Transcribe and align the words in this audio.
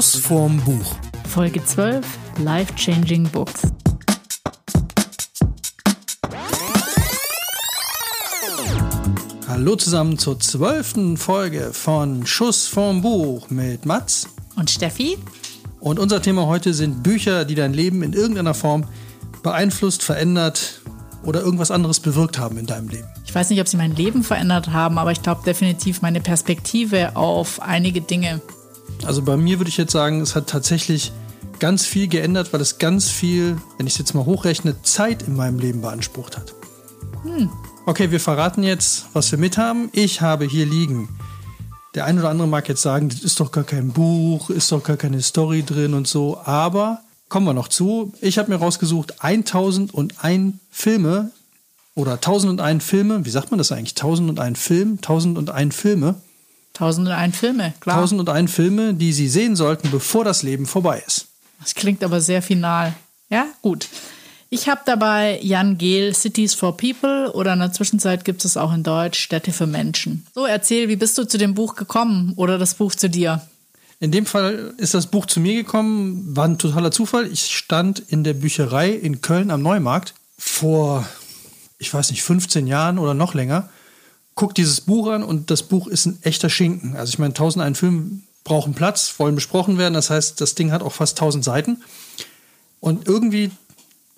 Schuss 0.00 0.16
vorm 0.16 0.56
Buch. 0.62 0.94
Folge 1.28 1.62
12 1.62 2.06
Life 2.38 2.74
Changing 2.74 3.24
Books. 3.28 3.60
Hallo 9.46 9.76
zusammen 9.76 10.16
zur 10.16 10.40
zwölften 10.40 11.18
Folge 11.18 11.74
von 11.74 12.24
Schuss 12.24 12.66
vorm 12.66 13.02
Buch 13.02 13.50
mit 13.50 13.84
Mats 13.84 14.26
Und 14.56 14.70
Steffi? 14.70 15.18
Und 15.80 15.98
unser 15.98 16.22
Thema 16.22 16.46
heute 16.46 16.72
sind 16.72 17.02
Bücher, 17.02 17.44
die 17.44 17.54
dein 17.54 17.74
Leben 17.74 18.02
in 18.02 18.14
irgendeiner 18.14 18.54
Form 18.54 18.84
beeinflusst, 19.42 20.02
verändert 20.02 20.80
oder 21.24 21.42
irgendwas 21.42 21.70
anderes 21.70 22.00
bewirkt 22.00 22.38
haben 22.38 22.56
in 22.56 22.64
deinem 22.64 22.88
Leben. 22.88 23.08
Ich 23.26 23.34
weiß 23.34 23.50
nicht, 23.50 23.60
ob 23.60 23.68
sie 23.68 23.76
mein 23.76 23.94
Leben 23.94 24.24
verändert 24.24 24.68
haben, 24.68 24.96
aber 24.96 25.12
ich 25.12 25.20
glaube 25.20 25.42
definitiv 25.44 26.00
meine 26.00 26.22
Perspektive 26.22 27.16
auf 27.16 27.60
einige 27.60 28.00
Dinge. 28.00 28.40
Also 29.04 29.22
bei 29.22 29.36
mir 29.36 29.58
würde 29.58 29.68
ich 29.68 29.76
jetzt 29.76 29.92
sagen, 29.92 30.20
es 30.20 30.34
hat 30.34 30.48
tatsächlich 30.48 31.12
ganz 31.58 31.84
viel 31.84 32.08
geändert, 32.08 32.52
weil 32.52 32.60
es 32.60 32.78
ganz 32.78 33.08
viel, 33.08 33.58
wenn 33.76 33.86
ich 33.86 33.94
es 33.94 33.98
jetzt 33.98 34.14
mal 34.14 34.24
hochrechne, 34.24 34.82
Zeit 34.82 35.22
in 35.22 35.36
meinem 35.36 35.58
Leben 35.58 35.80
beansprucht 35.80 36.36
hat. 36.36 36.54
Hm. 37.22 37.50
Okay, 37.86 38.10
wir 38.10 38.20
verraten 38.20 38.62
jetzt, 38.62 39.06
was 39.12 39.30
wir 39.30 39.38
mit 39.38 39.58
haben. 39.58 39.88
Ich 39.92 40.20
habe 40.20 40.44
hier 40.44 40.66
liegen. 40.66 41.08
Der 41.94 42.04
eine 42.04 42.20
oder 42.20 42.30
andere 42.30 42.48
mag 42.48 42.68
jetzt 42.68 42.82
sagen, 42.82 43.08
das 43.08 43.20
ist 43.20 43.40
doch 43.40 43.50
gar 43.50 43.64
kein 43.64 43.92
Buch, 43.92 44.50
ist 44.50 44.70
doch 44.70 44.82
gar 44.82 44.96
keine 44.96 45.22
Story 45.22 45.64
drin 45.64 45.94
und 45.94 46.06
so. 46.06 46.38
Aber 46.44 47.00
kommen 47.28 47.46
wir 47.46 47.54
noch 47.54 47.68
zu. 47.68 48.12
Ich 48.20 48.38
habe 48.38 48.50
mir 48.50 48.58
rausgesucht 48.58 49.22
1001 49.22 50.54
Filme 50.70 51.30
oder 51.94 52.12
1001 52.12 52.84
Filme. 52.84 53.24
Wie 53.24 53.30
sagt 53.30 53.50
man 53.50 53.58
das 53.58 53.72
eigentlich? 53.72 53.96
1001 53.96 54.58
Film, 54.58 54.92
1001 54.96 55.74
Filme. 55.74 56.14
1001 56.80 57.36
Filme, 57.36 57.74
klar. 57.80 57.96
1001 57.96 58.50
Filme, 58.50 58.94
die 58.94 59.12
Sie 59.12 59.28
sehen 59.28 59.56
sollten, 59.56 59.90
bevor 59.90 60.24
das 60.24 60.42
Leben 60.42 60.66
vorbei 60.66 61.02
ist. 61.06 61.26
Das 61.60 61.74
klingt 61.74 62.02
aber 62.02 62.20
sehr 62.20 62.42
final. 62.42 62.94
Ja, 63.28 63.46
gut. 63.62 63.88
Ich 64.52 64.68
habe 64.68 64.80
dabei 64.84 65.38
Jan 65.42 65.78
Gehl 65.78 66.12
Cities 66.12 66.54
for 66.54 66.76
People 66.76 67.32
oder 67.34 67.52
in 67.52 67.60
der 67.60 67.72
Zwischenzeit 67.72 68.24
gibt 68.24 68.44
es 68.44 68.56
auch 68.56 68.72
in 68.72 68.82
Deutsch 68.82 69.20
Städte 69.20 69.52
für 69.52 69.68
Menschen. 69.68 70.26
So, 70.34 70.44
erzähl, 70.44 70.88
wie 70.88 70.96
bist 70.96 71.16
du 71.16 71.24
zu 71.24 71.38
dem 71.38 71.54
Buch 71.54 71.76
gekommen 71.76 72.32
oder 72.34 72.58
das 72.58 72.74
Buch 72.74 72.94
zu 72.94 73.08
dir? 73.08 73.42
In 74.00 74.10
dem 74.10 74.26
Fall 74.26 74.74
ist 74.78 74.94
das 74.94 75.06
Buch 75.06 75.26
zu 75.26 75.38
mir 75.38 75.54
gekommen, 75.54 76.34
war 76.34 76.48
ein 76.48 76.58
totaler 76.58 76.90
Zufall. 76.90 77.28
Ich 77.30 77.54
stand 77.54 78.00
in 78.00 78.24
der 78.24 78.34
Bücherei 78.34 78.90
in 78.90 79.20
Köln 79.20 79.52
am 79.52 79.62
Neumarkt 79.62 80.14
vor, 80.36 81.06
ich 81.78 81.94
weiß 81.94 82.10
nicht, 82.10 82.22
15 82.22 82.66
Jahren 82.66 82.98
oder 82.98 83.14
noch 83.14 83.34
länger. 83.34 83.68
Guck 84.40 84.54
dieses 84.54 84.80
Buch 84.80 85.08
an 85.08 85.22
und 85.22 85.50
das 85.50 85.62
Buch 85.62 85.86
ist 85.86 86.06
ein 86.06 86.18
echter 86.22 86.48
Schinken. 86.48 86.96
Also 86.96 87.10
ich 87.10 87.18
meine, 87.18 87.32
1001 87.32 87.78
Film 87.78 88.22
brauchen 88.42 88.72
Platz, 88.72 89.16
wollen 89.18 89.34
besprochen 89.34 89.76
werden. 89.76 89.92
Das 89.92 90.08
heißt, 90.08 90.40
das 90.40 90.54
Ding 90.54 90.72
hat 90.72 90.80
auch 90.80 90.94
fast 90.94 91.20
1000 91.20 91.44
Seiten. 91.44 91.82
Und 92.80 93.06
irgendwie 93.06 93.50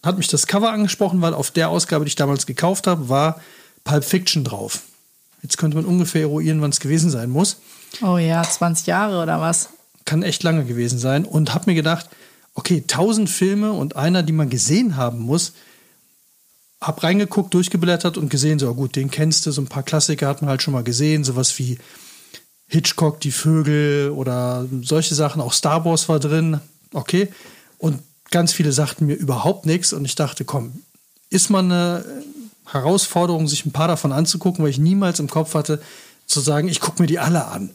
hat 0.00 0.18
mich 0.18 0.28
das 0.28 0.46
Cover 0.46 0.70
angesprochen, 0.70 1.22
weil 1.22 1.34
auf 1.34 1.50
der 1.50 1.70
Ausgabe, 1.70 2.04
die 2.04 2.10
ich 2.10 2.14
damals 2.14 2.46
gekauft 2.46 2.86
habe, 2.86 3.08
war 3.08 3.40
Pulp 3.82 4.04
Fiction 4.04 4.44
drauf. 4.44 4.82
Jetzt 5.42 5.58
könnte 5.58 5.76
man 5.76 5.86
ungefähr 5.86 6.22
eruieren, 6.22 6.62
wann 6.62 6.70
es 6.70 6.78
gewesen 6.78 7.10
sein 7.10 7.28
muss. 7.28 7.56
Oh 8.00 8.16
ja, 8.16 8.44
20 8.44 8.86
Jahre 8.86 9.20
oder 9.20 9.40
was? 9.40 9.70
Kann 10.04 10.22
echt 10.22 10.44
lange 10.44 10.64
gewesen 10.64 11.00
sein. 11.00 11.24
Und 11.24 11.52
habe 11.52 11.68
mir 11.68 11.74
gedacht, 11.74 12.08
okay, 12.54 12.76
1000 12.76 13.28
Filme 13.28 13.72
und 13.72 13.96
einer, 13.96 14.22
die 14.22 14.32
man 14.32 14.50
gesehen 14.50 14.96
haben 14.96 15.18
muss. 15.18 15.52
Hab 16.82 17.02
reingeguckt, 17.02 17.54
durchgeblättert 17.54 18.18
und 18.18 18.28
gesehen, 18.28 18.58
so 18.58 18.74
gut, 18.74 18.96
den 18.96 19.10
kennst 19.10 19.46
du, 19.46 19.52
so 19.52 19.62
ein 19.62 19.68
paar 19.68 19.84
Klassiker 19.84 20.26
hat 20.26 20.42
man 20.42 20.50
halt 20.50 20.62
schon 20.62 20.74
mal 20.74 20.82
gesehen, 20.82 21.22
sowas 21.22 21.56
wie 21.58 21.78
Hitchcock, 22.66 23.20
die 23.20 23.30
Vögel 23.30 24.10
oder 24.10 24.66
solche 24.82 25.14
Sachen. 25.14 25.40
Auch 25.40 25.52
Star 25.52 25.84
Wars 25.84 26.08
war 26.08 26.18
drin, 26.18 26.60
okay. 26.92 27.28
Und 27.78 28.02
ganz 28.30 28.52
viele 28.52 28.72
sagten 28.72 29.06
mir 29.06 29.14
überhaupt 29.14 29.64
nichts 29.64 29.92
und 29.92 30.04
ich 30.04 30.16
dachte, 30.16 30.44
komm, 30.44 30.82
ist 31.30 31.50
mal 31.50 31.60
eine 31.60 32.04
Herausforderung, 32.66 33.46
sich 33.46 33.64
ein 33.64 33.72
paar 33.72 33.88
davon 33.88 34.10
anzugucken, 34.10 34.64
weil 34.64 34.70
ich 34.70 34.78
niemals 34.78 35.20
im 35.20 35.28
Kopf 35.28 35.54
hatte, 35.54 35.80
zu 36.26 36.40
sagen, 36.40 36.68
ich 36.68 36.80
gucke 36.80 37.00
mir 37.00 37.06
die 37.06 37.18
alle 37.20 37.46
an. 37.46 37.70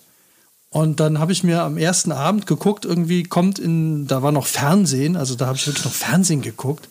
Und 0.69 0.99
dann 0.99 1.19
habe 1.19 1.31
ich 1.31 1.43
mir 1.43 1.63
am 1.63 1.77
ersten 1.77 2.11
Abend 2.11 2.45
geguckt, 2.45 2.83
irgendwie 2.83 3.23
kommt 3.23 3.57
in, 3.57 4.07
da 4.07 4.21
war 4.21 4.31
noch 4.31 4.47
Fernsehen, 4.47 5.15
also 5.15 5.35
da 5.35 5.47
habe 5.47 5.57
ich 5.57 5.65
wirklich 5.65 5.85
noch 5.85 5.93
Fernsehen 5.93 6.41
geguckt. 6.41 6.89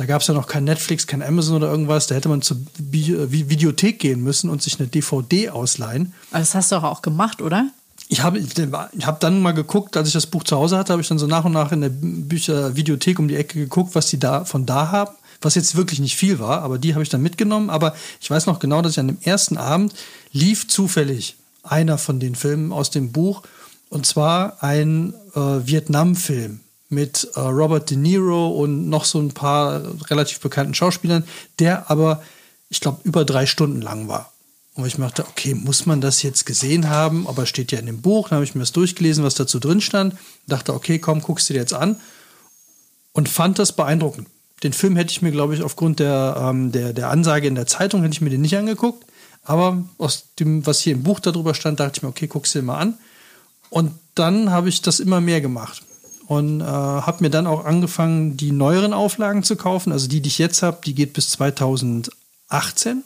Da 0.00 0.06
gab 0.06 0.22
es 0.22 0.28
ja 0.28 0.32
noch 0.32 0.46
kein 0.46 0.64
Netflix, 0.64 1.06
kein 1.06 1.22
Amazon 1.22 1.56
oder 1.56 1.70
irgendwas. 1.70 2.06
Da 2.06 2.14
hätte 2.14 2.30
man 2.30 2.40
zur 2.40 2.56
Videothek 2.78 3.98
gehen 3.98 4.22
müssen 4.22 4.48
und 4.48 4.62
sich 4.62 4.80
eine 4.80 4.88
DVD 4.88 5.50
ausleihen. 5.50 6.14
Aber 6.30 6.38
das 6.38 6.54
hast 6.54 6.72
du 6.72 6.76
auch, 6.76 6.84
auch 6.84 7.02
gemacht, 7.02 7.42
oder? 7.42 7.68
Ich 8.08 8.22
habe 8.22 8.38
ich 8.38 8.48
hab 9.06 9.20
dann 9.20 9.42
mal 9.42 9.52
geguckt, 9.52 9.98
als 9.98 10.08
ich 10.08 10.14
das 10.14 10.24
Buch 10.24 10.42
zu 10.44 10.56
Hause 10.56 10.78
hatte, 10.78 10.94
habe 10.94 11.02
ich 11.02 11.08
dann 11.08 11.18
so 11.18 11.26
nach 11.26 11.44
und 11.44 11.52
nach 11.52 11.70
in 11.70 11.82
der 11.82 11.90
Büchervideothek 11.92 13.18
um 13.18 13.28
die 13.28 13.36
Ecke 13.36 13.58
geguckt, 13.58 13.94
was 13.94 14.06
die 14.06 14.18
da 14.18 14.46
von 14.46 14.64
da 14.64 14.90
haben. 14.90 15.14
Was 15.42 15.54
jetzt 15.54 15.76
wirklich 15.76 16.00
nicht 16.00 16.16
viel 16.16 16.38
war, 16.38 16.62
aber 16.62 16.78
die 16.78 16.94
habe 16.94 17.02
ich 17.02 17.10
dann 17.10 17.20
mitgenommen. 17.20 17.68
Aber 17.68 17.94
ich 18.22 18.30
weiß 18.30 18.46
noch 18.46 18.58
genau, 18.58 18.80
dass 18.80 18.92
ich 18.92 19.00
an 19.00 19.08
dem 19.08 19.18
ersten 19.20 19.58
Abend 19.58 19.92
lief 20.32 20.66
zufällig 20.66 21.36
einer 21.62 21.98
von 21.98 22.20
den 22.20 22.36
Filmen 22.36 22.72
aus 22.72 22.88
dem 22.90 23.12
Buch. 23.12 23.42
Und 23.90 24.06
zwar 24.06 24.62
ein 24.62 25.12
äh, 25.34 25.40
Vietnam-Film 25.66 26.60
mit 26.90 27.28
äh, 27.34 27.40
Robert 27.40 27.88
De 27.88 27.96
Niro 27.96 28.48
und 28.48 28.88
noch 28.88 29.04
so 29.04 29.18
ein 29.18 29.32
paar 29.32 29.82
relativ 30.10 30.40
bekannten 30.40 30.74
Schauspielern, 30.74 31.24
der 31.58 31.90
aber, 31.90 32.22
ich 32.68 32.80
glaube, 32.80 33.00
über 33.04 33.24
drei 33.24 33.46
Stunden 33.46 33.80
lang 33.80 34.08
war. 34.08 34.32
Und 34.74 34.86
ich 34.86 34.96
dachte, 34.96 35.26
okay, 35.26 35.54
muss 35.54 35.86
man 35.86 36.00
das 36.00 36.22
jetzt 36.22 36.46
gesehen 36.46 36.88
haben? 36.88 37.26
Aber 37.26 37.46
steht 37.46 37.72
ja 37.72 37.78
in 37.78 37.86
dem 37.86 38.02
Buch. 38.02 38.28
Dann 38.28 38.36
habe 38.36 38.44
ich 38.44 38.54
mir 38.54 38.60
das 38.60 38.72
durchgelesen, 38.72 39.24
was 39.24 39.34
dazu 39.34 39.58
drin 39.58 39.80
stand. 39.80 40.14
Dachte, 40.46 40.74
okay, 40.74 40.98
komm, 40.98 41.20
guckst 41.20 41.48
du 41.48 41.54
dir 41.54 41.60
jetzt 41.60 41.74
an. 41.74 41.96
Und 43.12 43.28
fand 43.28 43.58
das 43.58 43.72
beeindruckend. 43.72 44.28
Den 44.62 44.72
Film 44.72 44.96
hätte 44.96 45.10
ich 45.10 45.22
mir, 45.22 45.32
glaube 45.32 45.54
ich, 45.54 45.62
aufgrund 45.62 45.98
der, 45.98 46.36
ähm, 46.38 46.70
der, 46.70 46.92
der 46.92 47.10
Ansage 47.10 47.48
in 47.48 47.54
der 47.54 47.66
Zeitung, 47.66 48.02
hätte 48.02 48.12
ich 48.12 48.20
mir 48.20 48.30
den 48.30 48.42
nicht 48.42 48.56
angeguckt. 48.56 49.04
Aber 49.42 49.84
aus 49.98 50.26
dem, 50.38 50.66
was 50.66 50.80
hier 50.80 50.92
im 50.94 51.02
Buch 51.02 51.18
darüber 51.20 51.54
stand, 51.54 51.80
dachte 51.80 51.98
ich 51.98 52.02
mir, 52.02 52.08
okay, 52.08 52.26
guck's 52.26 52.52
dir 52.52 52.62
mal 52.62 52.78
an. 52.78 52.98
Und 53.70 53.92
dann 54.14 54.50
habe 54.50 54.68
ich 54.68 54.82
das 54.82 55.00
immer 55.00 55.20
mehr 55.20 55.40
gemacht. 55.40 55.82
Und 56.30 56.60
äh, 56.60 56.64
habe 56.64 57.24
mir 57.24 57.30
dann 57.30 57.48
auch 57.48 57.64
angefangen, 57.64 58.36
die 58.36 58.52
neueren 58.52 58.92
Auflagen 58.92 59.42
zu 59.42 59.56
kaufen. 59.56 59.90
Also 59.90 60.06
die, 60.06 60.20
die 60.20 60.28
ich 60.28 60.38
jetzt 60.38 60.62
habe, 60.62 60.78
die 60.86 60.94
geht 60.94 61.12
bis 61.12 61.30
2018. 61.30 63.02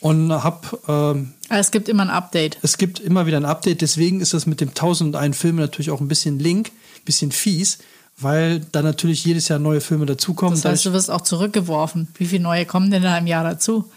Und 0.00 0.30
habe. 0.30 0.78
Ähm, 0.88 1.32
also 1.48 1.60
es 1.60 1.70
gibt 1.70 1.88
immer 1.88 2.02
ein 2.02 2.10
Update. 2.10 2.58
Es 2.60 2.76
gibt 2.76 3.00
immer 3.00 3.24
wieder 3.24 3.38
ein 3.38 3.46
Update. 3.46 3.80
Deswegen 3.80 4.20
ist 4.20 4.34
das 4.34 4.44
mit 4.44 4.60
dem 4.60 4.68
1001 4.68 5.38
Film 5.38 5.56
natürlich 5.56 5.90
auch 5.90 6.02
ein 6.02 6.08
bisschen 6.08 6.38
link, 6.38 6.68
ein 6.68 7.04
bisschen 7.06 7.32
fies 7.32 7.78
weil 8.18 8.60
da 8.72 8.80
natürlich 8.82 9.24
jedes 9.24 9.48
Jahr 9.48 9.58
neue 9.58 9.80
Filme 9.80 10.06
dazukommen. 10.06 10.54
Das 10.54 10.64
heißt, 10.64 10.86
du 10.86 10.92
wirst 10.92 11.10
auch 11.10 11.20
zurückgeworfen. 11.20 12.08
Wie 12.14 12.26
viele 12.26 12.42
neue 12.42 12.64
kommen 12.64 12.90
denn 12.90 13.02
da 13.02 13.18
im 13.18 13.26
Jahr 13.26 13.44
dazu? 13.44 13.90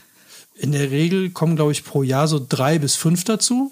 In 0.55 0.73
der 0.73 0.91
Regel 0.91 1.29
kommen, 1.29 1.55
glaube 1.55 1.71
ich, 1.71 1.85
pro 1.85 2.03
Jahr 2.03 2.27
so 2.27 2.45
drei 2.45 2.79
bis 2.79 2.95
fünf 2.95 3.23
dazu. 3.23 3.71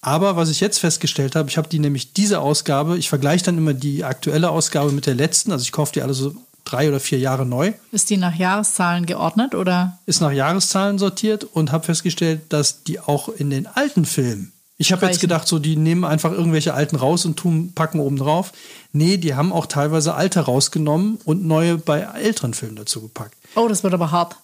Aber 0.00 0.36
was 0.36 0.48
ich 0.48 0.60
jetzt 0.60 0.78
festgestellt 0.78 1.34
habe, 1.34 1.48
ich 1.48 1.56
habe 1.56 1.68
die 1.68 1.78
nämlich 1.78 2.12
diese 2.12 2.40
Ausgabe, 2.40 2.98
ich 2.98 3.08
vergleiche 3.08 3.44
dann 3.44 3.58
immer 3.58 3.74
die 3.74 4.04
aktuelle 4.04 4.50
Ausgabe 4.50 4.92
mit 4.92 5.06
der 5.06 5.14
letzten, 5.14 5.50
also 5.50 5.62
ich 5.62 5.72
kaufe 5.72 5.92
die 5.92 6.02
alle 6.02 6.14
so 6.14 6.34
drei 6.64 6.88
oder 6.88 7.00
vier 7.00 7.18
Jahre 7.18 7.44
neu. 7.46 7.72
Ist 7.90 8.10
die 8.10 8.16
nach 8.16 8.34
Jahreszahlen 8.34 9.06
geordnet 9.06 9.54
oder? 9.54 9.98
Ist 10.06 10.20
nach 10.20 10.32
Jahreszahlen 10.32 10.98
sortiert 10.98 11.44
und 11.44 11.72
habe 11.72 11.84
festgestellt, 11.84 12.42
dass 12.50 12.84
die 12.84 13.00
auch 13.00 13.28
in 13.28 13.50
den 13.50 13.66
alten 13.66 14.04
Filmen 14.04 14.52
ich 14.80 14.92
habe 14.92 15.06
jetzt 15.06 15.20
gedacht, 15.20 15.48
so 15.48 15.58
die 15.58 15.74
nehmen 15.76 16.04
einfach 16.04 16.30
irgendwelche 16.30 16.72
alten 16.72 16.94
raus 16.94 17.26
und 17.26 17.36
tun, 17.36 17.72
packen 17.74 17.98
oben 17.98 18.16
drauf. 18.16 18.52
Nee, 18.92 19.16
die 19.16 19.34
haben 19.34 19.52
auch 19.52 19.66
teilweise 19.66 20.14
alte 20.14 20.38
rausgenommen 20.38 21.18
und 21.24 21.44
neue 21.44 21.78
bei 21.78 22.00
älteren 22.00 22.54
Filmen 22.54 22.76
dazu 22.76 23.02
gepackt. 23.02 23.34
Oh, 23.56 23.66
das 23.66 23.82
wird 23.82 23.92
aber 23.92 24.12
hart. 24.12 24.36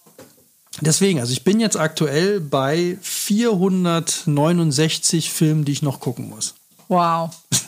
Deswegen, 0.81 1.21
also 1.21 1.33
ich 1.33 1.45
bin 1.45 1.61
jetzt 1.61 1.77
aktuell 1.77 2.41
bei 2.41 2.99
469 3.01 5.31
Filmen, 5.31 5.65
die 5.65 5.71
ich 5.73 5.82
noch 5.82 6.00
gucken 6.00 6.29
muss. 6.29 6.55
Wow. 6.88 7.31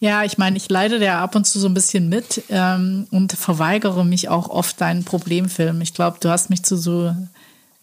Ja, 0.00 0.22
ich 0.22 0.38
meine, 0.38 0.56
ich 0.56 0.68
leide 0.68 1.00
da 1.00 1.24
ab 1.24 1.34
und 1.34 1.44
zu 1.44 1.58
so 1.58 1.66
ein 1.66 1.74
bisschen 1.74 2.08
mit 2.08 2.44
ähm, 2.50 3.08
und 3.10 3.32
verweigere 3.32 4.04
mich 4.04 4.28
auch 4.28 4.48
oft 4.48 4.80
deinen 4.80 5.02
Problemfilmen. 5.02 5.82
Ich 5.82 5.92
glaube, 5.92 6.18
du 6.20 6.28
hast 6.28 6.50
mich 6.50 6.62
zu 6.62 6.76
so 6.76 7.16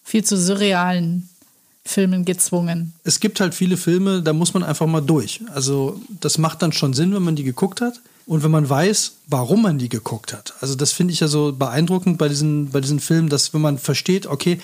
viel 0.01 0.23
zu 0.23 0.37
surrealen 0.37 1.27
Filmen 1.83 2.23
gezwungen. 2.23 2.93
Es 3.03 3.19
gibt 3.19 3.41
halt 3.41 3.53
viele 3.53 3.75
Filme, 3.75 4.21
da 4.21 4.31
muss 4.31 4.53
man 4.53 4.63
einfach 4.63 4.87
mal 4.87 5.01
durch. 5.01 5.41
Also 5.53 5.99
das 6.21 6.37
macht 6.37 6.61
dann 6.61 6.71
schon 6.71 6.93
Sinn, 6.93 7.13
wenn 7.13 7.21
man 7.21 7.35
die 7.35 7.43
geguckt 7.43 7.81
hat 7.81 7.99
und 8.25 8.43
wenn 8.43 8.51
man 8.51 8.69
weiß, 8.69 9.13
warum 9.27 9.61
man 9.61 9.77
die 9.77 9.89
geguckt 9.89 10.33
hat. 10.33 10.53
Also 10.61 10.75
das 10.75 10.91
finde 10.91 11.13
ich 11.13 11.19
ja 11.19 11.27
so 11.27 11.53
beeindruckend 11.53 12.17
bei 12.17 12.27
diesen, 12.27 12.71
bei 12.71 12.81
diesen 12.81 12.99
Filmen, 12.99 13.29
dass 13.29 13.53
wenn 13.53 13.61
man 13.61 13.77
versteht, 13.77 14.27
okay, 14.27 14.59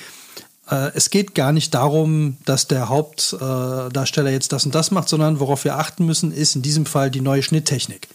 äh, 0.69 0.91
es 0.95 1.09
geht 1.09 1.35
gar 1.35 1.51
nicht 1.51 1.73
darum, 1.73 2.37
dass 2.45 2.67
der 2.67 2.89
Hauptdarsteller 2.89 4.31
jetzt 4.31 4.51
das 4.51 4.65
und 4.65 4.73
das 4.73 4.91
macht, 4.91 5.09
sondern 5.09 5.39
worauf 5.39 5.63
wir 5.63 5.77
achten 5.77 6.05
müssen, 6.05 6.31
ist 6.31 6.55
in 6.55 6.61
diesem 6.61 6.85
Fall 6.85 7.11
die 7.11 7.21
neue 7.21 7.43
Schnitttechnik 7.43 8.07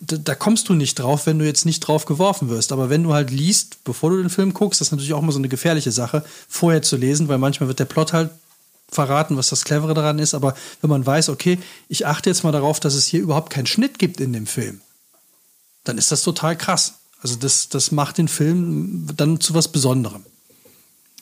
da, 0.00 0.34
kommst 0.34 0.68
du 0.68 0.74
nicht 0.74 0.98
drauf, 0.98 1.26
wenn 1.26 1.38
du 1.38 1.44
jetzt 1.44 1.66
nicht 1.66 1.80
drauf 1.80 2.04
geworfen 2.04 2.48
wirst. 2.48 2.72
Aber 2.72 2.90
wenn 2.90 3.02
du 3.02 3.12
halt 3.12 3.30
liest, 3.30 3.82
bevor 3.84 4.10
du 4.10 4.18
den 4.18 4.30
Film 4.30 4.54
guckst, 4.54 4.80
das 4.80 4.88
ist 4.88 4.92
natürlich 4.92 5.14
auch 5.14 5.22
immer 5.22 5.32
so 5.32 5.38
eine 5.38 5.48
gefährliche 5.48 5.92
Sache, 5.92 6.24
vorher 6.48 6.82
zu 6.82 6.96
lesen, 6.96 7.28
weil 7.28 7.38
manchmal 7.38 7.68
wird 7.68 7.78
der 7.78 7.86
Plot 7.86 8.12
halt 8.12 8.30
verraten, 8.90 9.36
was 9.36 9.48
das 9.48 9.64
Clevere 9.64 9.94
daran 9.94 10.18
ist, 10.18 10.34
aber 10.34 10.54
wenn 10.80 10.90
man 10.90 11.04
weiß, 11.04 11.28
okay, 11.28 11.58
ich 11.88 12.06
achte 12.06 12.30
jetzt 12.30 12.44
mal 12.44 12.52
darauf, 12.52 12.80
dass 12.80 12.94
es 12.94 13.06
hier 13.06 13.20
überhaupt 13.20 13.50
keinen 13.50 13.66
Schnitt 13.66 13.98
gibt 13.98 14.20
in 14.20 14.32
dem 14.32 14.46
Film, 14.46 14.80
dann 15.84 15.98
ist 15.98 16.12
das 16.12 16.22
total 16.22 16.56
krass. 16.56 16.94
Also 17.22 17.36
das, 17.36 17.68
das 17.68 17.92
macht 17.92 18.18
den 18.18 18.28
Film 18.28 19.06
dann 19.16 19.40
zu 19.40 19.54
was 19.54 19.68
Besonderem. 19.68 20.24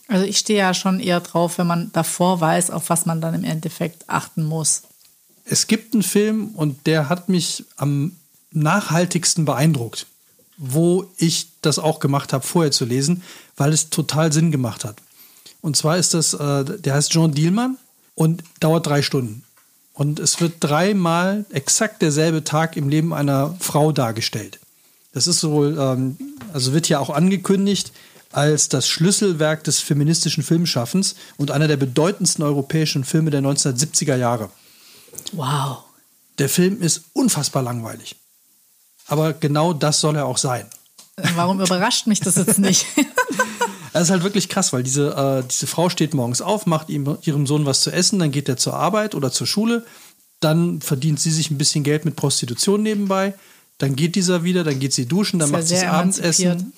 Also 0.06 0.24
ich 0.24 0.38
stehe 0.38 0.60
ja 0.60 0.72
schon 0.72 1.00
eher 1.00 1.20
drauf, 1.20 1.58
wenn 1.58 1.66
man 1.66 1.92
davor 1.92 2.40
weiß, 2.40 2.70
auf 2.70 2.88
was 2.88 3.04
man 3.04 3.20
dann 3.20 3.34
im 3.34 3.44
Endeffekt 3.44 4.08
achten 4.08 4.44
muss. 4.44 4.82
Es 5.44 5.66
gibt 5.66 5.94
einen 5.94 6.02
Film 6.02 6.48
und 6.54 6.86
der 6.86 7.08
hat 7.08 7.28
mich 7.28 7.64
am 7.76 8.16
nachhaltigsten 8.50 9.44
beeindruckt, 9.44 10.06
wo 10.56 11.10
ich 11.16 11.48
das 11.60 11.78
auch 11.78 12.00
gemacht 12.00 12.32
habe, 12.32 12.46
vorher 12.46 12.72
zu 12.72 12.84
lesen, 12.84 13.22
weil 13.56 13.72
es 13.72 13.90
total 13.90 14.32
Sinn 14.32 14.50
gemacht 14.50 14.84
hat. 14.84 14.96
Und 15.60 15.76
zwar 15.76 15.98
ist 15.98 16.14
das, 16.14 16.34
äh, 16.34 16.64
der 16.64 16.94
heißt 16.94 17.10
Jean 17.10 17.32
Dielmann 17.32 17.78
und 18.14 18.42
dauert 18.60 18.86
drei 18.86 19.02
Stunden. 19.02 19.44
Und 19.92 20.20
es 20.20 20.40
wird 20.40 20.54
dreimal 20.60 21.44
exakt 21.50 22.02
derselbe 22.02 22.44
Tag 22.44 22.76
im 22.76 22.88
Leben 22.88 23.12
einer 23.12 23.56
Frau 23.58 23.90
dargestellt. 23.90 24.60
Das 25.12 25.26
ist 25.26 25.42
wohl, 25.42 25.76
ähm, 25.78 26.16
also 26.52 26.72
wird 26.72 26.88
ja 26.88 27.00
auch 27.00 27.10
angekündigt 27.10 27.92
als 28.30 28.68
das 28.68 28.86
Schlüsselwerk 28.86 29.64
des 29.64 29.80
feministischen 29.80 30.42
Filmschaffens 30.42 31.16
und 31.36 31.50
einer 31.50 31.66
der 31.66 31.78
bedeutendsten 31.78 32.44
europäischen 32.44 33.04
Filme 33.04 33.30
der 33.30 33.40
1970er 33.40 34.16
Jahre. 34.16 34.50
Wow. 35.32 35.78
Der 36.38 36.48
Film 36.48 36.80
ist 36.80 37.02
unfassbar 37.14 37.62
langweilig. 37.62 38.16
Aber 39.06 39.32
genau 39.32 39.72
das 39.72 40.00
soll 40.00 40.16
er 40.16 40.26
auch 40.26 40.38
sein. 40.38 40.66
Warum 41.34 41.60
überrascht 41.60 42.06
mich 42.06 42.20
das 42.20 42.36
jetzt 42.36 42.58
nicht? 42.58 42.86
Das 43.98 44.08
ist 44.08 44.12
halt 44.12 44.22
wirklich 44.22 44.48
krass, 44.48 44.72
weil 44.72 44.84
diese, 44.84 45.42
äh, 45.42 45.48
diese 45.48 45.66
Frau 45.66 45.88
steht 45.88 46.14
morgens 46.14 46.40
auf, 46.40 46.66
macht 46.66 46.88
ihm, 46.88 47.18
ihrem 47.22 47.48
Sohn 47.48 47.66
was 47.66 47.80
zu 47.80 47.90
essen, 47.90 48.20
dann 48.20 48.30
geht 48.30 48.48
er 48.48 48.56
zur 48.56 48.74
Arbeit 48.74 49.16
oder 49.16 49.32
zur 49.32 49.48
Schule, 49.48 49.84
dann 50.38 50.80
verdient 50.80 51.18
sie 51.18 51.32
sich 51.32 51.50
ein 51.50 51.58
bisschen 51.58 51.82
Geld 51.82 52.04
mit 52.04 52.14
Prostitution 52.14 52.80
nebenbei, 52.82 53.34
dann 53.78 53.96
geht 53.96 54.14
dieser 54.14 54.44
wieder, 54.44 54.62
dann 54.62 54.78
geht 54.78 54.92
sie 54.92 55.06
duschen, 55.06 55.40
dann 55.40 55.50
macht 55.50 55.66
sie 55.66 55.74
das 55.74 55.84
Abendessen. 55.84 56.72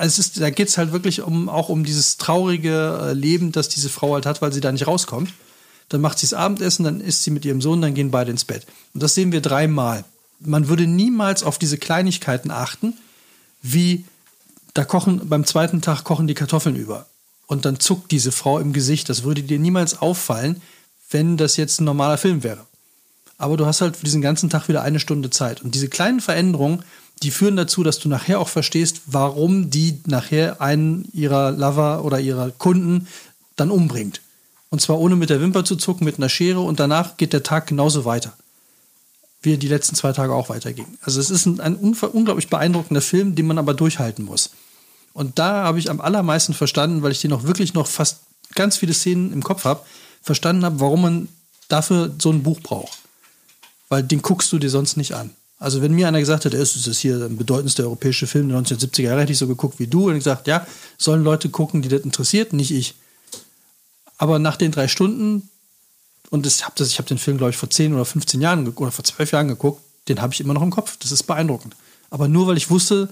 Es 0.00 0.18
ist, 0.18 0.40
da 0.40 0.48
geht 0.48 0.68
es 0.68 0.78
halt 0.78 0.92
wirklich 0.92 1.20
um, 1.20 1.50
auch 1.50 1.68
um 1.68 1.84
dieses 1.84 2.16
traurige 2.16 2.98
äh, 3.02 3.12
Leben, 3.12 3.52
das 3.52 3.68
diese 3.68 3.90
Frau 3.90 4.14
halt 4.14 4.24
hat, 4.24 4.40
weil 4.40 4.52
sie 4.52 4.60
da 4.60 4.72
nicht 4.72 4.86
rauskommt. 4.86 5.32
Dann 5.90 6.00
macht 6.00 6.18
sie 6.18 6.26
das 6.26 6.34
Abendessen, 6.34 6.84
dann 6.84 7.02
isst 7.02 7.24
sie 7.24 7.30
mit 7.30 7.44
ihrem 7.44 7.60
Sohn, 7.60 7.82
dann 7.82 7.92
gehen 7.92 8.10
beide 8.10 8.30
ins 8.30 8.46
Bett. 8.46 8.66
Und 8.94 9.02
das 9.02 9.14
sehen 9.14 9.32
wir 9.32 9.42
dreimal. 9.42 10.04
Man 10.38 10.68
würde 10.68 10.86
niemals 10.86 11.42
auf 11.42 11.58
diese 11.58 11.76
Kleinigkeiten 11.76 12.50
achten, 12.50 12.94
wie 13.62 14.04
da 14.74 14.84
kochen, 14.84 15.28
beim 15.28 15.44
zweiten 15.44 15.80
Tag 15.80 16.04
kochen 16.04 16.26
die 16.26 16.34
Kartoffeln 16.34 16.76
über. 16.76 17.06
Und 17.46 17.64
dann 17.64 17.80
zuckt 17.80 18.10
diese 18.12 18.32
Frau 18.32 18.58
im 18.58 18.72
Gesicht. 18.72 19.08
Das 19.08 19.24
würde 19.24 19.42
dir 19.42 19.58
niemals 19.58 20.00
auffallen, 20.00 20.62
wenn 21.10 21.36
das 21.36 21.56
jetzt 21.56 21.80
ein 21.80 21.84
normaler 21.84 22.18
Film 22.18 22.42
wäre. 22.44 22.64
Aber 23.38 23.56
du 23.56 23.66
hast 23.66 23.80
halt 23.80 23.96
für 23.96 24.04
diesen 24.04 24.22
ganzen 24.22 24.50
Tag 24.50 24.68
wieder 24.68 24.82
eine 24.82 25.00
Stunde 25.00 25.30
Zeit. 25.30 25.62
Und 25.62 25.74
diese 25.74 25.88
kleinen 25.88 26.20
Veränderungen, 26.20 26.84
die 27.22 27.30
führen 27.30 27.56
dazu, 27.56 27.82
dass 27.82 27.98
du 27.98 28.08
nachher 28.08 28.38
auch 28.38 28.48
verstehst, 28.48 29.02
warum 29.06 29.70
die 29.70 30.00
nachher 30.06 30.60
einen 30.60 31.08
ihrer 31.12 31.50
Lover 31.50 32.04
oder 32.04 32.20
ihrer 32.20 32.50
Kunden 32.50 33.08
dann 33.56 33.70
umbringt. 33.70 34.20
Und 34.68 34.80
zwar 34.80 34.98
ohne 34.98 35.16
mit 35.16 35.30
der 35.30 35.40
Wimper 35.40 35.64
zu 35.64 35.76
zucken, 35.76 36.04
mit 36.04 36.18
einer 36.18 36.28
Schere 36.28 36.60
und 36.60 36.80
danach 36.80 37.16
geht 37.16 37.32
der 37.32 37.42
Tag 37.42 37.66
genauso 37.66 38.04
weiter. 38.04 38.34
Wie 39.42 39.56
die 39.56 39.68
letzten 39.68 39.94
zwei 39.94 40.12
Tage 40.12 40.34
auch 40.34 40.48
weiterging. 40.50 40.86
Also 41.02 41.18
es 41.18 41.30
ist 41.30 41.46
ein, 41.46 41.60
ein 41.60 41.76
unglaublich 41.76 42.48
beeindruckender 42.48 43.00
Film, 43.00 43.34
den 43.34 43.46
man 43.46 43.58
aber 43.58 43.72
durchhalten 43.72 44.24
muss. 44.24 44.50
Und 45.12 45.38
da 45.38 45.64
habe 45.64 45.78
ich 45.78 45.90
am 45.90 46.00
allermeisten 46.00 46.54
verstanden, 46.54 47.02
weil 47.02 47.12
ich 47.12 47.20
den 47.20 47.32
auch 47.32 47.44
wirklich 47.44 47.74
noch 47.74 47.86
fast 47.86 48.20
ganz 48.54 48.76
viele 48.76 48.94
Szenen 48.94 49.32
im 49.32 49.42
Kopf 49.42 49.64
habe, 49.64 49.84
verstanden 50.22 50.64
habe, 50.64 50.80
warum 50.80 51.02
man 51.02 51.28
dafür 51.68 52.14
so 52.18 52.30
ein 52.30 52.42
Buch 52.42 52.60
braucht. 52.60 52.98
Weil 53.88 54.02
den 54.02 54.22
guckst 54.22 54.52
du 54.52 54.58
dir 54.58 54.70
sonst 54.70 54.96
nicht 54.96 55.14
an. 55.14 55.30
Also 55.58 55.82
wenn 55.82 55.92
mir 55.92 56.08
einer 56.08 56.20
gesagt 56.20 56.46
hätte, 56.46 56.56
ist 56.56 56.86
das 56.86 56.98
hier 56.98 57.18
der 57.18 57.28
bedeutendste 57.28 57.82
europäische 57.84 58.26
Film 58.26 58.48
der 58.48 58.58
1970er 58.58 59.02
Jahre, 59.02 59.20
hätte 59.20 59.32
ich 59.32 59.38
so 59.38 59.46
geguckt 59.46 59.78
wie 59.78 59.86
du 59.86 60.08
und 60.08 60.14
gesagt, 60.14 60.46
ja, 60.46 60.66
sollen 60.96 61.22
Leute 61.22 61.50
gucken, 61.50 61.82
die 61.82 61.88
das 61.88 62.00
interessiert, 62.00 62.52
nicht 62.52 62.70
ich. 62.70 62.94
Aber 64.16 64.38
nach 64.38 64.56
den 64.56 64.72
drei 64.72 64.88
Stunden, 64.88 65.50
und 66.30 66.46
ich 66.46 66.64
habe 66.64 67.08
den 67.08 67.18
Film, 67.18 67.38
glaube 67.38 67.50
ich, 67.50 67.56
vor 67.56 67.68
10 67.68 67.92
oder 67.92 68.04
15 68.04 68.40
Jahren 68.40 68.66
oder 68.66 68.92
vor 68.92 69.04
12 69.04 69.32
Jahren 69.32 69.48
geguckt, 69.48 69.82
den 70.08 70.22
habe 70.22 70.32
ich 70.32 70.40
immer 70.40 70.54
noch 70.54 70.62
im 70.62 70.70
Kopf. 70.70 70.96
Das 70.98 71.12
ist 71.12 71.24
beeindruckend. 71.24 71.76
Aber 72.08 72.28
nur 72.28 72.46
weil 72.46 72.56
ich 72.56 72.70
wusste, 72.70 73.08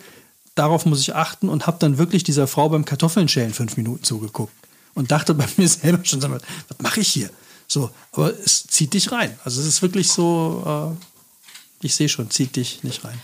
darauf 0.55 0.87
muss 0.87 1.01
ich 1.01 1.15
achten 1.15 1.49
und 1.49 1.67
habe 1.67 1.79
dann 1.81 1.99
wirklich 1.99 2.25
dieser 2.25 2.47
Frau 2.47 2.69
beim 2.69 2.85
Kartoffeln 2.85 3.29
fünf 3.29 3.77
Minuten 3.77 4.05
zugeguckt 4.05 4.53
und 4.95 5.11
dachte 5.11 5.35
bei 5.35 5.47
mir 5.57 5.69
selber 5.69 6.05
schon, 6.05 6.23
was 6.23 6.41
mache 6.81 7.01
ich 7.01 7.09
hier? 7.09 7.31
So, 7.67 7.91
aber 8.13 8.33
es 8.45 8.67
zieht 8.67 8.95
dich 8.95 9.13
rein. 9.13 9.39
Also 9.45 9.61
es 9.61 9.67
ist 9.67 9.83
wirklich 9.83 10.09
so, 10.09 10.97
äh, 11.01 11.85
ich 11.85 11.95
sehe 11.95 12.09
schon, 12.09 12.31
zieht 12.31 12.57
dich 12.57 12.83
nicht 12.83 13.05
rein. 13.05 13.21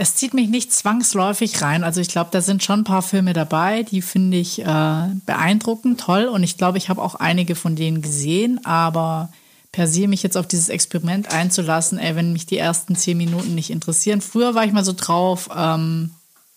Es 0.00 0.14
zieht 0.14 0.32
mich 0.32 0.48
nicht 0.48 0.72
zwangsläufig 0.72 1.60
rein. 1.60 1.82
Also 1.82 2.00
ich 2.00 2.06
glaube, 2.06 2.30
da 2.30 2.40
sind 2.40 2.62
schon 2.62 2.80
ein 2.80 2.84
paar 2.84 3.02
Filme 3.02 3.32
dabei, 3.32 3.82
die 3.82 4.00
finde 4.00 4.36
ich 4.36 4.60
äh, 4.60 5.08
beeindruckend, 5.26 5.98
toll. 5.98 6.26
Und 6.26 6.44
ich 6.44 6.56
glaube, 6.56 6.78
ich 6.78 6.88
habe 6.88 7.02
auch 7.02 7.16
einige 7.16 7.56
von 7.56 7.74
denen 7.74 8.00
gesehen, 8.00 8.64
aber 8.64 9.28
per 9.72 9.88
se 9.88 10.06
mich 10.06 10.22
jetzt 10.22 10.36
auf 10.36 10.46
dieses 10.46 10.68
Experiment 10.68 11.32
einzulassen, 11.32 11.98
ey, 11.98 12.14
wenn 12.14 12.32
mich 12.32 12.46
die 12.46 12.58
ersten 12.58 12.94
zehn 12.94 13.18
Minuten 13.18 13.56
nicht 13.56 13.70
interessieren. 13.70 14.20
Früher 14.20 14.54
war 14.54 14.64
ich 14.64 14.72
mal 14.72 14.84
so 14.84 14.94
drauf, 14.96 15.48
ähm, 15.52 16.10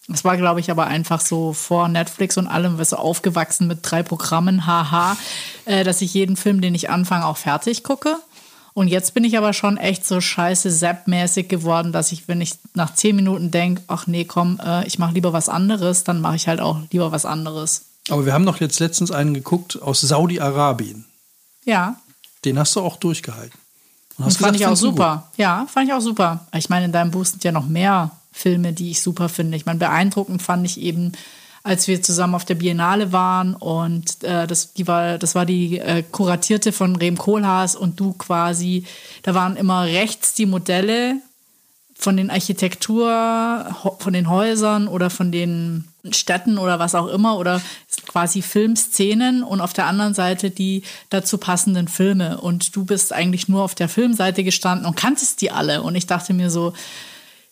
das 0.08 0.24
war, 0.24 0.38
glaube 0.38 0.60
ich, 0.60 0.70
aber 0.70 0.86
einfach 0.86 1.20
so 1.20 1.52
vor 1.52 1.88
Netflix 1.88 2.38
und 2.38 2.46
allem, 2.46 2.78
was 2.78 2.92
so 2.92 2.98
aufgewachsen 2.98 3.66
mit 3.66 3.80
drei 3.82 4.04
Programmen, 4.04 4.68
haha, 4.68 5.18
äh, 5.66 5.84
dass 5.84 6.02
ich 6.02 6.14
jeden 6.14 6.36
Film, 6.36 6.62
den 6.62 6.76
ich 6.76 6.92
anfange, 6.92 7.26
auch 7.26 7.38
fertig 7.38 7.84
gucke. 7.84 8.18
Und 8.73 8.88
jetzt 8.88 9.13
bin 9.13 9.23
ich 9.23 9.38
aber 9.38 9.53
schon 9.53 9.77
echt 9.77 10.06
so 10.06 10.21
scheiße 10.21 10.69
Zapp-mäßig 10.69 11.50
geworden, 11.50 11.91
dass 11.91 12.12
ich, 12.12 12.27
wenn 12.27 12.39
ich 12.39 12.53
nach 12.73 12.94
zehn 12.94 13.15
Minuten 13.15 13.51
denke, 13.51 13.81
ach 13.88 14.07
nee, 14.07 14.23
komm, 14.23 14.59
äh, 14.63 14.88
ich 14.88 14.97
mache 14.97 15.13
lieber 15.13 15.33
was 15.33 15.50
anderes, 15.50 16.03
dann 16.03 16.21
mache 16.21 16.38
ich 16.38 16.47
halt 16.47 16.62
auch 16.62 16.79
lieber 16.91 17.12
was 17.12 17.25
anderes. 17.25 17.85
Aber 18.09 18.25
wir 18.25 18.33
haben 18.33 18.45
doch 18.45 18.59
jetzt 18.62 18.79
letztens 18.79 19.12
einen 19.12 19.33
geguckt 19.33 19.81
aus 19.81 20.01
Saudi-Arabien. 20.01 21.06
Ja. 21.65 21.97
Den 22.45 22.57
hast 22.57 22.75
du 22.75 22.81
auch 22.81 22.97
durchgehalten. 22.97 23.57
Und 24.18 24.27
das 24.27 24.38
fand 24.38 24.56
ich 24.56 24.65
auch 24.65 24.75
super. 24.75 25.27
Gut. 25.31 25.39
Ja, 25.39 25.68
fand 25.71 25.88
ich 25.88 25.94
auch 25.94 26.01
super. 26.01 26.47
Ich 26.56 26.69
meine, 26.69 26.85
in 26.85 26.91
deinem 26.91 27.12
Buch 27.12 27.25
sind 27.25 27.44
ja 27.44 27.51
noch 27.51 27.68
mehr 27.68 28.12
Filme, 28.31 28.73
die 28.73 28.91
ich 28.91 29.01
super 29.01 29.29
finde. 29.29 29.57
Ich 29.57 29.65
meine, 29.65 29.79
beeindruckend 29.79 30.41
fand 30.41 30.65
ich 30.65 30.79
eben, 30.79 31.12
als 31.63 31.88
wir 31.88 32.02
zusammen 32.02 32.36
auf 32.36 32.46
der 32.46 32.56
Biennale 32.56 33.12
waren 33.12 33.54
und 33.54 34.24
äh, 34.24 34.48
das, 34.48 34.74
die 34.74 34.88
war, 34.88 35.18
das 35.18 35.36
war 35.36 35.46
die 35.46 35.80
äh, 35.80 36.04
kuratierte 36.04 36.72
von 36.72 36.96
Rem 36.96 37.18
Kohlhaas 37.18 37.75
und 37.75 38.00
du 38.00 38.13
quasi, 38.13 38.85
da 39.24 39.35
waren 39.35 39.56
immer 39.56 39.83
rechts 39.83 40.33
die 40.33 40.47
Modelle 40.47 41.18
von 42.02 42.18
den 42.18 42.31
Architektur, 42.31 43.76
von 44.00 44.12
den 44.12 44.28
Häusern 44.28 44.88
oder 44.88 45.12
von 45.12 45.31
den 45.31 45.85
Städten 46.09 46.57
oder 46.57 46.80
was 46.80 46.95
auch 46.95 47.07
immer 47.07 47.38
oder 47.38 47.62
quasi 48.07 48.42
Filmszenen 48.42 49.44
und 49.44 49.62
auf 49.62 49.74
der 49.74 49.85
anderen 49.85 50.16
Seite 50.16 50.50
die 50.50 50.81
dazu 51.12 51.38
passenden 51.38 51.88
Filme. 51.88 52.42
Und 52.42 52.76
du 52.76 52.85
bist 52.85 53.14
eigentlich 53.14 53.47
nur 53.50 53.62
auf 53.62 53.76
der 53.76 53.88
Filmseite 53.88 54.44
gestanden 54.44 54.88
und 54.88 54.95
kanntest 54.95 55.42
die 55.42 55.52
alle. 55.52 55.83
Und 55.83 55.94
ich 55.94 56.07
dachte 56.07 56.33
mir 56.33 56.50
so, 56.50 56.74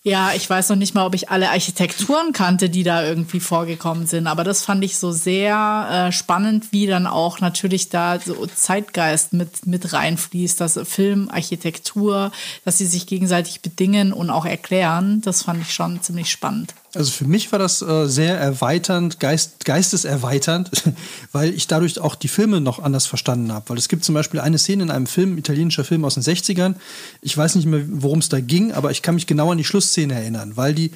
ja, 0.09 0.31
ich 0.35 0.49
weiß 0.49 0.69
noch 0.69 0.75
nicht 0.75 0.95
mal, 0.95 1.05
ob 1.05 1.13
ich 1.13 1.29
alle 1.29 1.51
Architekturen 1.51 2.33
kannte, 2.33 2.69
die 2.69 2.83
da 2.83 3.03
irgendwie 3.05 3.39
vorgekommen 3.39 4.07
sind. 4.07 4.27
Aber 4.27 4.43
das 4.43 4.63
fand 4.63 4.83
ich 4.83 4.97
so 4.97 5.11
sehr 5.11 6.07
äh, 6.07 6.11
spannend, 6.11 6.71
wie 6.71 6.87
dann 6.87 7.05
auch 7.05 7.39
natürlich 7.39 7.89
da 7.89 8.19
so 8.19 8.45
Zeitgeist 8.47 9.33
mit, 9.33 9.67
mit 9.67 9.93
reinfließt, 9.93 10.59
dass 10.59 10.79
Film, 10.83 11.29
Architektur, 11.29 12.31
dass 12.65 12.79
sie 12.79 12.87
sich 12.87 13.05
gegenseitig 13.05 13.61
bedingen 13.61 14.11
und 14.11 14.31
auch 14.31 14.45
erklären. 14.45 15.21
Das 15.21 15.43
fand 15.43 15.61
ich 15.61 15.73
schon 15.73 16.01
ziemlich 16.01 16.31
spannend. 16.31 16.73
Also 16.95 17.11
für 17.11 17.25
mich 17.25 17.51
war 17.51 17.59
das 17.59 17.83
äh, 17.83 18.07
sehr 18.07 18.37
erweiternd, 18.39 19.19
geist, 19.19 19.63
geisteserweiternd, 19.63 20.71
weil 21.31 21.53
ich 21.53 21.67
dadurch 21.67 21.99
auch 21.99 22.15
die 22.15 22.27
Filme 22.27 22.61
noch 22.61 22.79
anders 22.79 23.05
verstanden 23.05 23.51
habe. 23.51 23.69
Weil 23.69 23.77
es 23.77 23.89
gibt 23.89 24.03
zum 24.03 24.15
Beispiel 24.15 24.39
eine 24.39 24.57
Szene 24.57 24.83
in 24.83 24.91
einem 24.91 25.05
Film, 25.05 25.37
italienischer 25.37 25.83
Film 25.83 26.03
aus 26.03 26.15
den 26.15 26.23
60ern. 26.23 26.75
Ich 27.21 27.37
weiß 27.37 27.55
nicht 27.55 27.67
mehr, 27.67 27.83
worum 27.87 28.19
es 28.19 28.29
da 28.29 28.39
ging, 28.39 28.71
aber 28.71 28.89
ich 28.89 29.03
kann 29.03 29.15
mich 29.15 29.27
genau 29.27 29.51
an 29.51 29.59
die 29.59 29.63
Schlussszene 29.63 30.15
erinnern, 30.15 30.53
weil 30.55 30.73
die, 30.73 30.91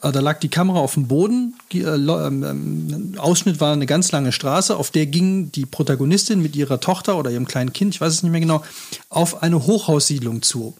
äh, 0.00 0.12
da 0.12 0.20
lag 0.20 0.38
die 0.38 0.48
Kamera 0.48 0.78
auf 0.78 0.94
dem 0.94 1.08
Boden, 1.08 1.54
die, 1.72 1.80
äh, 1.80 1.96
ähm, 1.96 3.14
Ausschnitt 3.18 3.60
war 3.60 3.72
eine 3.72 3.86
ganz 3.86 4.12
lange 4.12 4.30
Straße, 4.30 4.76
auf 4.76 4.92
der 4.92 5.06
ging 5.06 5.50
die 5.50 5.66
Protagonistin 5.66 6.40
mit 6.40 6.54
ihrer 6.54 6.78
Tochter 6.78 7.16
oder 7.18 7.32
ihrem 7.32 7.48
kleinen 7.48 7.72
Kind, 7.72 7.96
ich 7.96 8.00
weiß 8.00 8.12
es 8.12 8.22
nicht 8.22 8.30
mehr 8.30 8.40
genau, 8.40 8.62
auf 9.08 9.42
eine 9.42 9.66
Hochhaussiedlung 9.66 10.42
zu. 10.42 10.74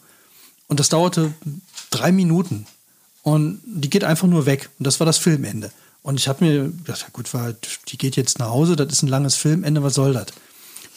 Und 0.67 0.79
das 0.79 0.87
dauerte 0.87 1.33
drei 1.91 2.13
Minuten. 2.13 2.65
Und 3.23 3.61
die 3.65 3.89
geht 3.89 4.03
einfach 4.03 4.27
nur 4.27 4.45
weg. 4.45 4.69
Und 4.77 4.85
das 4.85 4.99
war 4.99 5.05
das 5.05 5.17
Filmende. 5.17 5.71
Und 6.03 6.19
ich 6.19 6.27
habe 6.27 6.43
mir 6.43 6.65
gedacht, 6.65 7.11
gut, 7.13 7.29
die 7.87 7.97
geht 7.97 8.17
jetzt 8.17 8.37
nach 8.37 8.49
Hause, 8.49 8.75
das 8.75 8.91
ist 8.91 9.01
ein 9.01 9.07
langes 9.07 9.35
Filmende, 9.35 9.81
was 9.81 9.95
soll 9.95 10.13
das? 10.13 10.27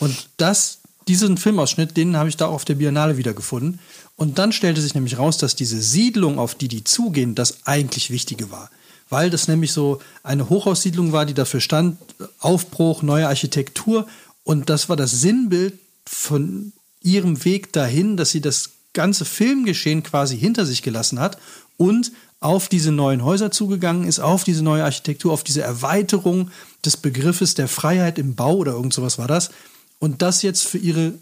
Und 0.01 0.29
das, 0.37 0.79
diesen 1.07 1.39
Filmausschnitt, 1.39 1.97
den 1.97 2.17
habe 2.17 2.29
ich 2.29 2.37
da 2.37 2.47
auf 2.47 2.65
der 2.65 2.75
Biennale 2.75 3.17
wiedergefunden. 3.17 3.79
Und 4.17 4.39
dann 4.39 4.51
stellte 4.53 4.81
sich 4.81 4.95
nämlich 4.95 5.19
raus, 5.19 5.39
dass 5.39 5.55
diese 5.55 5.81
Siedlung, 5.81 6.41
auf 6.41 6.57
die 6.57 6.67
die 6.67 6.83
zugehen, 6.83 7.37
das 7.37 7.67
eigentlich 7.67 8.11
Wichtige 8.11 8.51
war. 8.51 8.71
Weil 9.09 9.31
das 9.31 9.47
nämlich 9.47 9.73
so 9.73 10.01
eine 10.25 10.49
Hochhaussiedlung 10.49 11.13
war, 11.13 11.25
die 11.25 11.35
dafür 11.35 11.61
stand, 11.61 11.99
Aufbruch, 12.41 13.03
neue 13.03 13.29
Architektur 13.29 14.09
Und 14.43 14.69
das 14.69 14.89
war 14.89 14.97
das 14.97 15.13
Sinnbild 15.13 15.79
von 16.05 16.73
ihrem 17.01 17.45
Weg 17.45 17.73
dahin, 17.73 18.17
dass 18.17 18.31
sie 18.31 18.41
das 18.41 18.71
ganze 18.93 19.25
Filmgeschehen 19.25 20.03
quasi 20.03 20.37
hinter 20.37 20.67
sich 20.67 20.83
gelassen 20.83 21.21
hat 21.21 21.39
und 21.77 22.13
auf 22.41 22.69
diese 22.69 22.93
neuen 22.93 23.25
Häuser 23.25 23.51
zugegangen 23.51 24.07
ist, 24.07 24.21
auf 24.21 24.45
diese 24.45 24.63
neue 24.63 24.85
Architektur, 24.85 25.33
auf 25.33 25.45
diese 25.45 25.63
Erweiterung 25.63 26.51
des 26.85 26.97
Begriffes 26.97 27.55
der 27.55 27.69
Freiheit 27.69 28.19
im 28.19 28.35
Bau 28.35 28.57
oder 28.57 28.73
irgend 28.73 28.95
sowas 28.95 29.19
war 29.19 29.27
das. 29.27 29.51
Und 29.99 30.23
das 30.23 30.43
jetzt 30.43 30.67
für 30.67 30.79
ihre, 30.79 31.15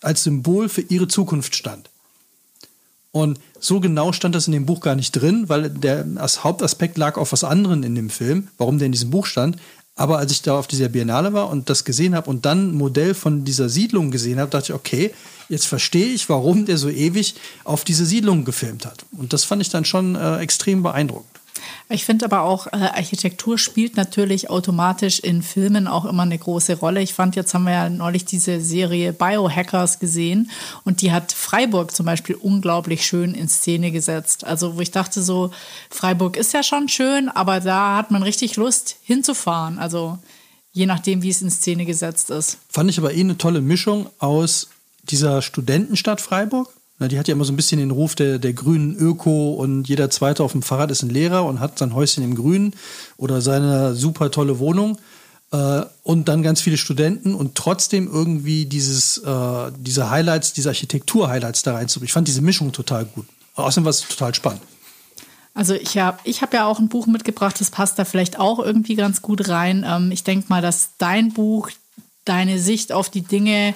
als 0.00 0.24
Symbol 0.24 0.68
für 0.68 0.80
ihre 0.80 1.08
Zukunft 1.08 1.54
stand. 1.54 1.90
Und 3.12 3.38
so 3.60 3.78
genau 3.78 4.12
stand 4.12 4.34
das 4.34 4.48
in 4.48 4.52
dem 4.52 4.66
Buch 4.66 4.80
gar 4.80 4.96
nicht 4.96 5.12
drin, 5.12 5.48
weil 5.48 5.70
der 5.70 6.04
Hauptaspekt 6.18 6.98
lag 6.98 7.16
auf 7.16 7.30
was 7.30 7.44
anderem 7.44 7.84
in 7.84 7.94
dem 7.94 8.10
Film, 8.10 8.48
warum 8.58 8.78
der 8.78 8.86
in 8.86 8.92
diesem 8.92 9.10
Buch 9.10 9.26
stand. 9.26 9.56
Aber 9.96 10.18
als 10.18 10.32
ich 10.32 10.42
da 10.42 10.58
auf 10.58 10.66
dieser 10.66 10.88
Biennale 10.88 11.32
war 11.32 11.48
und 11.50 11.70
das 11.70 11.84
gesehen 11.84 12.16
habe 12.16 12.28
und 12.28 12.44
dann 12.44 12.70
ein 12.70 12.74
Modell 12.74 13.14
von 13.14 13.44
dieser 13.44 13.68
Siedlung 13.68 14.10
gesehen 14.10 14.40
habe, 14.40 14.50
dachte 14.50 14.72
ich, 14.72 14.74
okay, 14.74 15.14
jetzt 15.48 15.66
verstehe 15.66 16.06
ich, 16.06 16.28
warum 16.28 16.66
der 16.66 16.78
so 16.78 16.88
ewig 16.88 17.34
auf 17.62 17.84
diese 17.84 18.04
Siedlung 18.04 18.44
gefilmt 18.44 18.86
hat. 18.86 19.06
Und 19.12 19.32
das 19.32 19.44
fand 19.44 19.62
ich 19.62 19.70
dann 19.70 19.84
schon 19.84 20.16
äh, 20.16 20.38
extrem 20.38 20.82
beeindruckend. 20.82 21.40
Ich 21.88 22.04
finde 22.04 22.24
aber 22.24 22.42
auch, 22.42 22.66
äh, 22.68 22.76
Architektur 22.76 23.58
spielt 23.58 23.96
natürlich 23.96 24.50
automatisch 24.50 25.20
in 25.20 25.42
Filmen 25.42 25.86
auch 25.86 26.04
immer 26.04 26.22
eine 26.22 26.38
große 26.38 26.76
Rolle. 26.76 27.02
Ich 27.02 27.14
fand, 27.14 27.36
jetzt 27.36 27.54
haben 27.54 27.64
wir 27.64 27.72
ja 27.72 27.88
neulich 27.88 28.24
diese 28.24 28.60
Serie 28.60 29.12
Biohackers 29.12 29.98
gesehen 29.98 30.50
und 30.84 31.02
die 31.02 31.12
hat 31.12 31.32
Freiburg 31.32 31.94
zum 31.94 32.06
Beispiel 32.06 32.36
unglaublich 32.36 33.04
schön 33.04 33.34
in 33.34 33.48
Szene 33.48 33.92
gesetzt. 33.92 34.44
Also 34.44 34.76
wo 34.76 34.80
ich 34.80 34.90
dachte 34.90 35.22
so, 35.22 35.50
Freiburg 35.90 36.36
ist 36.36 36.52
ja 36.52 36.62
schon 36.62 36.88
schön, 36.88 37.28
aber 37.28 37.60
da 37.60 37.96
hat 37.96 38.10
man 38.10 38.22
richtig 38.22 38.56
Lust 38.56 38.96
hinzufahren. 39.02 39.78
Also 39.78 40.18
je 40.72 40.86
nachdem, 40.86 41.22
wie 41.22 41.30
es 41.30 41.42
in 41.42 41.50
Szene 41.50 41.84
gesetzt 41.84 42.30
ist. 42.30 42.58
Fand 42.68 42.90
ich 42.90 42.98
aber 42.98 43.14
eh 43.14 43.20
eine 43.20 43.38
tolle 43.38 43.60
Mischung 43.60 44.08
aus 44.18 44.68
dieser 45.02 45.42
Studentenstadt 45.42 46.20
Freiburg 46.20 46.68
die 47.00 47.18
hat 47.18 47.28
ja 47.28 47.34
immer 47.34 47.44
so 47.44 47.52
ein 47.52 47.56
bisschen 47.56 47.80
den 47.80 47.90
Ruf 47.90 48.14
der, 48.14 48.38
der 48.38 48.52
grünen 48.52 48.96
Öko 48.96 49.54
und 49.54 49.88
jeder 49.88 50.10
Zweite 50.10 50.44
auf 50.44 50.52
dem 50.52 50.62
Fahrrad 50.62 50.90
ist 50.90 51.02
ein 51.02 51.10
Lehrer 51.10 51.44
und 51.44 51.60
hat 51.60 51.78
sein 51.78 51.94
Häuschen 51.94 52.22
im 52.22 52.34
Grünen 52.34 52.74
oder 53.16 53.40
seine 53.40 53.94
super 53.94 54.30
tolle 54.30 54.58
Wohnung 54.60 54.98
äh, 55.50 55.82
und 56.02 56.28
dann 56.28 56.42
ganz 56.42 56.60
viele 56.60 56.76
Studenten 56.76 57.34
und 57.34 57.56
trotzdem 57.56 58.08
irgendwie 58.10 58.66
dieses, 58.66 59.18
äh, 59.18 59.72
diese 59.76 60.10
Highlights, 60.10 60.52
diese 60.52 60.68
Architektur-Highlights 60.68 61.64
da 61.64 61.74
reinzubringen. 61.74 62.06
Ich 62.06 62.12
fand 62.12 62.28
diese 62.28 62.42
Mischung 62.42 62.72
total 62.72 63.04
gut. 63.06 63.26
Außerdem 63.56 63.84
war 63.84 63.90
es 63.90 64.06
total 64.06 64.34
spannend. 64.34 64.62
Also 65.54 65.74
ich 65.74 65.98
habe 65.98 66.18
ich 66.24 66.42
hab 66.42 66.52
ja 66.52 66.66
auch 66.66 66.80
ein 66.80 66.88
Buch 66.88 67.06
mitgebracht, 67.06 67.60
das 67.60 67.70
passt 67.70 67.98
da 67.98 68.04
vielleicht 68.04 68.40
auch 68.40 68.58
irgendwie 68.58 68.96
ganz 68.96 69.22
gut 69.22 69.48
rein. 69.48 69.84
Ähm, 69.86 70.10
ich 70.10 70.24
denke 70.24 70.46
mal, 70.48 70.62
dass 70.62 70.90
dein 70.98 71.32
Buch 71.32 71.70
deine 72.24 72.58
Sicht 72.58 72.92
auf 72.92 73.10
die 73.10 73.22
Dinge 73.22 73.74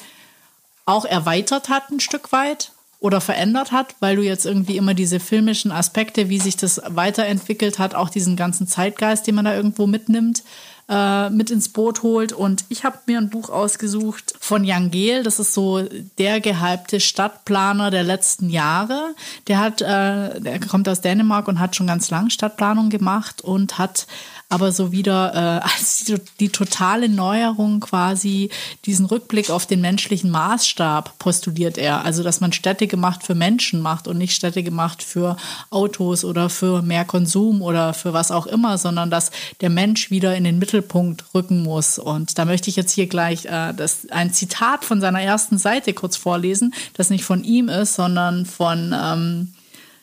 auch 0.86 1.04
erweitert 1.04 1.68
hat 1.68 1.90
ein 1.90 2.00
Stück 2.00 2.32
weit 2.32 2.72
oder 3.00 3.20
verändert 3.20 3.70
hat, 3.70 3.94
weil 4.00 4.16
du 4.16 4.22
jetzt 4.22 4.44
irgendwie 4.44 4.76
immer 4.76 4.94
diese 4.94 5.20
filmischen 5.20 5.70
Aspekte, 5.70 6.28
wie 6.28 6.40
sich 6.40 6.56
das 6.56 6.80
weiterentwickelt 6.88 7.78
hat, 7.78 7.94
auch 7.94 8.10
diesen 8.10 8.34
ganzen 8.36 8.66
Zeitgeist, 8.66 9.26
den 9.26 9.36
man 9.36 9.44
da 9.44 9.54
irgendwo 9.54 9.86
mitnimmt, 9.86 10.42
äh, 10.88 11.30
mit 11.30 11.50
ins 11.50 11.68
Boot 11.68 12.02
holt. 12.02 12.32
Und 12.32 12.64
ich 12.68 12.82
habe 12.82 12.98
mir 13.06 13.18
ein 13.18 13.30
Buch 13.30 13.50
ausgesucht 13.50 14.34
von 14.40 14.64
Jan 14.64 14.90
Gehl. 14.90 15.22
Das 15.22 15.38
ist 15.38 15.54
so 15.54 15.82
der 16.18 16.40
gehypte 16.40 16.98
Stadtplaner 16.98 17.92
der 17.92 18.02
letzten 18.02 18.50
Jahre. 18.50 19.14
Der 19.46 19.60
hat, 19.60 19.80
äh, 19.80 20.40
der 20.40 20.58
kommt 20.68 20.88
aus 20.88 21.00
Dänemark 21.00 21.46
und 21.46 21.60
hat 21.60 21.76
schon 21.76 21.86
ganz 21.86 22.10
lang 22.10 22.30
Stadtplanung 22.30 22.88
gemacht 22.88 23.42
und 23.42 23.78
hat 23.78 24.08
aber 24.48 24.72
so 24.72 24.92
wieder 24.92 25.34
äh, 25.34 25.68
als 25.68 26.04
die, 26.04 26.16
die 26.40 26.48
totale 26.48 27.08
Neuerung 27.08 27.80
quasi 27.80 28.50
diesen 28.84 29.06
Rückblick 29.06 29.50
auf 29.50 29.66
den 29.66 29.80
menschlichen 29.80 30.30
Maßstab 30.30 31.18
postuliert 31.18 31.78
er. 31.78 32.04
Also, 32.04 32.22
dass 32.22 32.40
man 32.40 32.52
Städte 32.52 32.86
gemacht 32.86 33.22
für 33.22 33.34
Menschen 33.34 33.80
macht 33.80 34.08
und 34.08 34.18
nicht 34.18 34.34
Städte 34.34 34.62
gemacht 34.62 35.02
für 35.02 35.36
Autos 35.70 36.24
oder 36.24 36.48
für 36.48 36.82
mehr 36.82 37.04
Konsum 37.04 37.62
oder 37.62 37.94
für 37.94 38.12
was 38.12 38.30
auch 38.30 38.46
immer, 38.46 38.78
sondern 38.78 39.10
dass 39.10 39.30
der 39.60 39.70
Mensch 39.70 40.10
wieder 40.10 40.36
in 40.36 40.44
den 40.44 40.58
Mittelpunkt 40.58 41.24
rücken 41.34 41.62
muss. 41.62 41.98
Und 41.98 42.38
da 42.38 42.44
möchte 42.44 42.70
ich 42.70 42.76
jetzt 42.76 42.92
hier 42.92 43.06
gleich 43.06 43.44
äh, 43.46 43.72
das, 43.74 44.08
ein 44.10 44.32
Zitat 44.32 44.84
von 44.84 45.00
seiner 45.00 45.22
ersten 45.22 45.58
Seite 45.58 45.92
kurz 45.92 46.16
vorlesen, 46.16 46.74
das 46.94 47.10
nicht 47.10 47.24
von 47.24 47.44
ihm 47.44 47.68
ist, 47.68 47.94
sondern 47.94 48.46
von 48.46 48.94
ähm, 48.98 49.54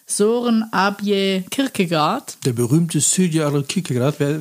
Soren 0.05 0.71
Abje 0.71 1.43
Kierkegaard. 1.49 2.37
Der 2.45 2.53
berühmte 2.53 2.99
Sören 3.01 3.67
Kierkegaard. 3.67 4.15
Wer 4.19 4.39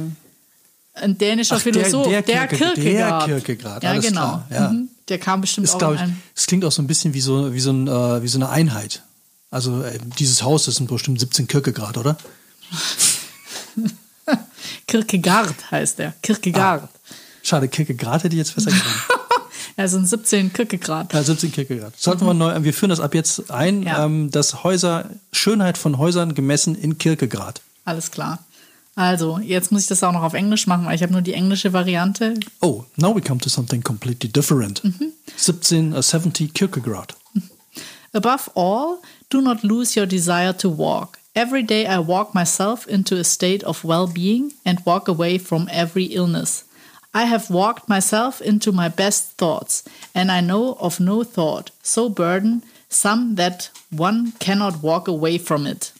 ein 0.94 1.18
dänischer 1.18 1.56
Ach, 1.56 1.60
Philosoph, 1.60 2.06
der, 2.08 2.22
der, 2.22 2.46
Kierkegaard. 2.46 3.28
Der 3.28 3.40
Kierkegaard, 3.40 3.82
ja, 3.82 3.98
genau. 3.98 4.20
Klar, 4.20 4.46
ja. 4.50 4.68
Mhm. 4.68 4.88
Der 5.08 5.18
kam 5.18 5.40
bestimmt 5.40 5.66
ist, 5.66 5.82
auch 5.82 5.94
ich, 5.94 6.00
Es 6.34 6.46
klingt 6.46 6.64
auch 6.64 6.72
so 6.72 6.80
ein 6.82 6.86
bisschen 6.86 7.14
wie 7.14 7.20
so, 7.20 7.52
wie 7.52 7.60
so, 7.60 7.72
ein, 7.72 7.88
äh, 7.88 8.22
wie 8.22 8.28
so 8.28 8.38
eine 8.38 8.48
Einheit. 8.48 9.02
Also 9.50 9.82
äh, 9.82 9.98
dieses 10.18 10.42
Haus 10.42 10.68
ist 10.68 10.86
bestimmt 10.86 11.18
17 11.20 11.48
Kierkegaard, 11.48 11.98
oder? 11.98 12.16
Kierkegaard 14.86 15.70
heißt 15.70 15.98
der. 15.98 16.14
Kierkegaard. 16.22 16.84
Ah, 16.84 16.88
schade, 17.42 17.68
Kierkegaard 17.68 18.24
hätte 18.24 18.34
ich 18.34 18.38
jetzt 18.38 18.54
besser 18.54 18.70
gesagt. 18.70 18.88
Ja, 19.76 19.88
sind 19.88 20.08
17 20.08 20.52
Kierkegaard. 20.52 21.12
Ja, 21.12 21.22
17 21.22 21.52
Kierkegaard. 21.52 21.94
Sollten 21.98 22.26
wir 22.26 22.34
neu, 22.34 22.62
wir 22.62 22.72
führen 22.72 22.90
das 22.90 23.00
ab 23.00 23.14
jetzt 23.14 23.50
ein, 23.50 23.82
ja. 23.82 24.04
ähm, 24.04 24.30
das 24.30 24.62
Häuser, 24.62 25.10
Schönheit 25.32 25.78
von 25.78 25.98
Häusern 25.98 26.34
gemessen 26.34 26.76
in 26.76 26.98
Kierkegaard. 26.98 27.60
Alles 27.84 28.10
klar. 28.10 28.38
Also, 28.96 29.38
jetzt 29.38 29.72
muss 29.72 29.82
ich 29.82 29.88
das 29.88 30.04
auch 30.04 30.12
noch 30.12 30.22
auf 30.22 30.34
Englisch 30.34 30.68
machen, 30.68 30.86
weil 30.86 30.94
ich 30.94 31.02
habe 31.02 31.12
nur 31.12 31.22
die 31.22 31.34
englische 31.34 31.72
Variante. 31.72 32.34
Oh, 32.60 32.84
now 32.96 33.14
we 33.14 33.20
come 33.20 33.40
to 33.40 33.48
something 33.48 33.82
completely 33.82 34.30
different. 34.30 34.84
Mhm. 34.84 35.12
17, 35.36 35.92
uh, 35.92 36.00
70 36.00 36.54
Kierkegaard. 36.54 37.16
Above 38.12 38.52
all, 38.54 38.98
do 39.28 39.40
not 39.40 39.64
lose 39.64 39.98
your 39.98 40.06
desire 40.06 40.56
to 40.56 40.68
walk. 40.70 41.18
Every 41.34 41.64
day 41.64 41.84
I 41.84 41.98
walk 41.98 42.32
myself 42.32 42.86
into 42.86 43.16
a 43.16 43.24
state 43.24 43.64
of 43.64 43.82
well-being 43.84 44.52
and 44.64 44.86
walk 44.86 45.08
away 45.08 45.40
from 45.40 45.68
every 45.68 46.04
illness. 46.14 46.64
I 47.16 47.26
have 47.26 47.48
walked 47.48 47.88
myself 47.88 48.42
into 48.42 48.72
my 48.72 48.88
best 48.88 49.38
thoughts, 49.38 49.84
and 50.14 50.32
I 50.32 50.40
know 50.40 50.74
of 50.80 50.98
no 50.98 51.22
thought 51.22 51.70
so 51.80 52.08
burden 52.08 52.64
some 52.88 53.36
that 53.36 53.70
one 53.90 54.32
cannot 54.40 54.82
walk 54.82 55.06
away 55.06 55.38
from 55.38 55.66
it. 55.66 55.92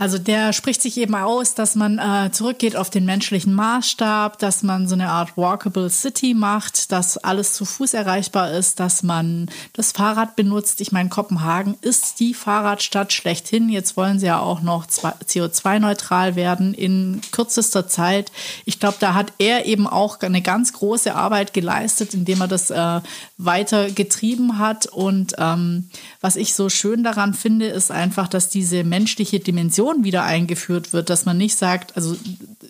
Also 0.00 0.16
der 0.16 0.52
spricht 0.52 0.80
sich 0.80 0.96
eben 0.96 1.16
aus, 1.16 1.54
dass 1.54 1.74
man 1.74 1.98
äh, 1.98 2.30
zurückgeht 2.30 2.76
auf 2.76 2.88
den 2.88 3.04
menschlichen 3.04 3.52
Maßstab, 3.52 4.38
dass 4.38 4.62
man 4.62 4.86
so 4.86 4.94
eine 4.94 5.10
Art 5.10 5.36
Walkable 5.36 5.90
City 5.90 6.34
macht, 6.34 6.92
dass 6.92 7.18
alles 7.18 7.54
zu 7.54 7.64
Fuß 7.64 7.94
erreichbar 7.94 8.52
ist, 8.52 8.78
dass 8.78 9.02
man 9.02 9.50
das 9.72 9.90
Fahrrad 9.90 10.36
benutzt. 10.36 10.80
Ich 10.80 10.92
meine, 10.92 11.08
Kopenhagen 11.08 11.76
ist 11.80 12.20
die 12.20 12.32
Fahrradstadt 12.32 13.12
schlechthin. 13.12 13.68
Jetzt 13.68 13.96
wollen 13.96 14.20
sie 14.20 14.26
ja 14.26 14.38
auch 14.38 14.62
noch 14.62 14.86
CO2-neutral 14.86 16.36
werden 16.36 16.74
in 16.74 17.20
kürzester 17.32 17.88
Zeit. 17.88 18.30
Ich 18.66 18.78
glaube, 18.78 18.98
da 19.00 19.14
hat 19.14 19.32
er 19.38 19.66
eben 19.66 19.88
auch 19.88 20.20
eine 20.20 20.42
ganz 20.42 20.74
große 20.74 21.12
Arbeit 21.12 21.52
geleistet, 21.52 22.14
indem 22.14 22.40
er 22.42 22.48
das 22.48 22.70
äh, 22.70 23.00
weiter 23.36 23.90
getrieben 23.90 24.58
hat. 24.60 24.86
Und 24.86 25.34
ähm, 25.38 25.90
was 26.28 26.36
ich 26.36 26.52
so 26.52 26.68
schön 26.68 27.04
daran 27.04 27.32
finde, 27.32 27.68
ist 27.68 27.90
einfach, 27.90 28.28
dass 28.28 28.50
diese 28.50 28.84
menschliche 28.84 29.40
Dimension 29.40 30.04
wieder 30.04 30.24
eingeführt 30.24 30.92
wird, 30.92 31.08
dass 31.08 31.24
man 31.24 31.38
nicht 31.38 31.56
sagt, 31.56 31.96
also 31.96 32.16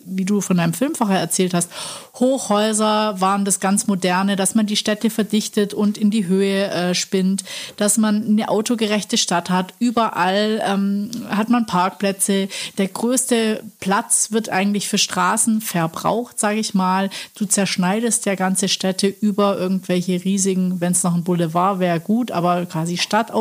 wie 0.05 0.23
du 0.23 0.39
von 0.39 0.55
deinem 0.55 0.71
Film 0.71 0.95
vorher 0.95 1.19
erzählt 1.19 1.53
hast, 1.53 1.69
Hochhäuser 2.15 3.19
waren 3.19 3.43
das 3.43 3.59
ganz 3.59 3.85
moderne, 3.87 4.37
dass 4.37 4.55
man 4.55 4.65
die 4.65 4.77
Städte 4.77 5.09
verdichtet 5.09 5.73
und 5.73 5.97
in 5.97 6.09
die 6.09 6.25
Höhe 6.25 6.69
äh, 6.69 6.95
spinnt, 6.95 7.43
dass 7.75 7.97
man 7.97 8.25
eine 8.25 8.47
autogerechte 8.47 9.17
Stadt 9.17 9.49
hat. 9.49 9.73
Überall 9.79 10.61
ähm, 10.65 11.11
hat 11.29 11.49
man 11.49 11.65
Parkplätze. 11.65 12.47
Der 12.77 12.87
größte 12.87 13.61
Platz 13.81 14.31
wird 14.31 14.47
eigentlich 14.47 14.87
für 14.87 14.97
Straßen 14.97 15.59
verbraucht, 15.59 16.39
sage 16.39 16.59
ich 16.59 16.73
mal. 16.73 17.09
Du 17.37 17.45
zerschneidest 17.45 18.25
ja 18.25 18.35
ganze 18.35 18.69
Städte 18.69 19.07
über 19.07 19.57
irgendwelche 19.57 20.23
riesigen, 20.23 20.79
wenn 20.79 20.93
es 20.93 21.03
noch 21.03 21.15
ein 21.15 21.25
Boulevard 21.25 21.79
wäre, 21.79 21.99
gut, 21.99 22.31
aber 22.31 22.65
quasi 22.65 22.97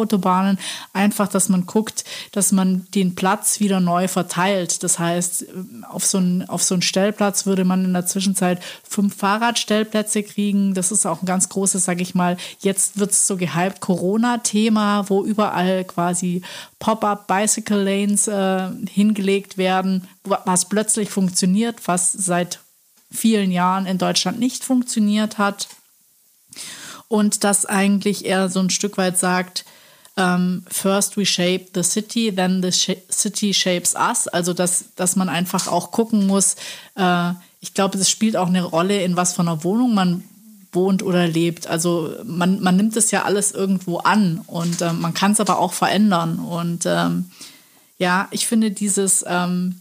Stadtautobahnen. 0.09 0.59
Einfach, 0.93 1.29
dass 1.29 1.49
man 1.49 1.67
guckt, 1.67 2.05
dass 2.33 2.53
man 2.53 2.87
den 2.95 3.15
Platz 3.15 3.61
wieder 3.61 3.81
neu 3.81 4.09
verteilt. 4.09 4.83
Das 4.83 4.99
heißt, 4.99 5.47
auf 5.89 6.05
so 6.05 6.19
einen 6.19 6.49
auf 6.49 6.63
so 6.63 6.75
einen 6.75 6.83
Stellplatz 6.83 7.47
würde 7.47 7.65
man 7.65 7.85
in 7.85 7.93
der 7.93 8.07
Zwischenzeit 8.07 8.61
fünf 8.83 9.17
Fahrradstellplätze 9.17 10.23
kriegen. 10.23 10.75
Das 10.75 10.91
ist 10.91 11.07
auch 11.07 11.23
ein 11.23 11.27
ganz 11.27 11.49
großes, 11.49 11.85
sage 11.85 12.03
ich 12.03 12.15
mal, 12.15 12.37
jetzt 12.61 12.99
wird 12.99 13.13
es 13.13 13.27
so 13.27 13.37
gehypt 13.37 13.81
Corona-Thema, 13.81 15.09
wo 15.09 15.25
überall 15.25 15.85
quasi 15.85 16.43
Pop-up 16.79 17.27
Bicycle 17.27 17.83
Lanes 17.83 18.29
äh, 18.29 18.69
hingelegt 18.89 19.59
werden, 19.59 20.09
was 20.25 20.69
plötzlich 20.69 21.11
funktioniert, 21.11 21.87
was 21.87 22.13
seit 22.13 22.61
vielen 23.11 23.51
Jahren 23.51 23.87
in 23.87 23.99
Deutschland 23.99 24.39
nicht 24.39 24.65
funktioniert 24.65 25.39
hat. 25.39 25.69
Und 27.09 27.43
das 27.43 27.65
eigentlich 27.65 28.27
eher 28.27 28.51
so 28.51 28.61
ein 28.61 28.71
Stück 28.71 28.99
weit 28.99 29.19
sagt, 29.19 29.65
ähm, 30.19 30.65
first 30.69 31.17
we 31.17 31.25
shape 31.25 31.69
the 31.75 31.83
city, 31.83 32.35
then 32.35 32.61
the 32.61 32.73
sh 32.73 32.91
city 33.09 33.55
shapes 33.55 33.95
us. 33.95 34.27
Also 34.27 34.53
dass, 34.53 34.87
dass 34.97 35.17
man 35.17 35.29
einfach 35.29 35.69
auch 35.69 35.93
gucken 35.93 36.27
muss. 36.27 36.57
Äh, 36.97 37.33
ich 37.61 37.73
glaube, 37.73 37.99
es 37.99 38.11
spielt 38.11 38.37
auch 38.37 38.49
eine 38.49 38.65
Rolle, 38.65 39.03
in 39.03 39.17
was 39.17 39.33
von 39.33 39.49
einer 39.49 39.65
Wohnung 39.65 39.95
man 39.95 40.25
wohnt 40.73 41.03
oder 41.03 41.27
lebt. 41.27 41.69
Also 41.69 42.13
man, 42.25 42.61
man 42.61 42.77
nimmt 42.77 42.97
es 42.97 43.11
ja 43.11 43.23
alles 43.23 43.53
irgendwo 43.53 43.99
an 43.99 44.43
und 44.47 44.83
äh, 44.83 44.93
man 44.93 45.15
kann 45.15 45.33
es 45.33 45.41
aber 45.41 45.59
auch 45.59 45.73
verändern. 45.73 46.41
Und 46.41 46.85
ähm, 46.85 47.31
ja, 47.99 48.29
ich 48.33 48.47
finde 48.47 48.73
dieses 48.73 49.25
ähm, 49.27 49.81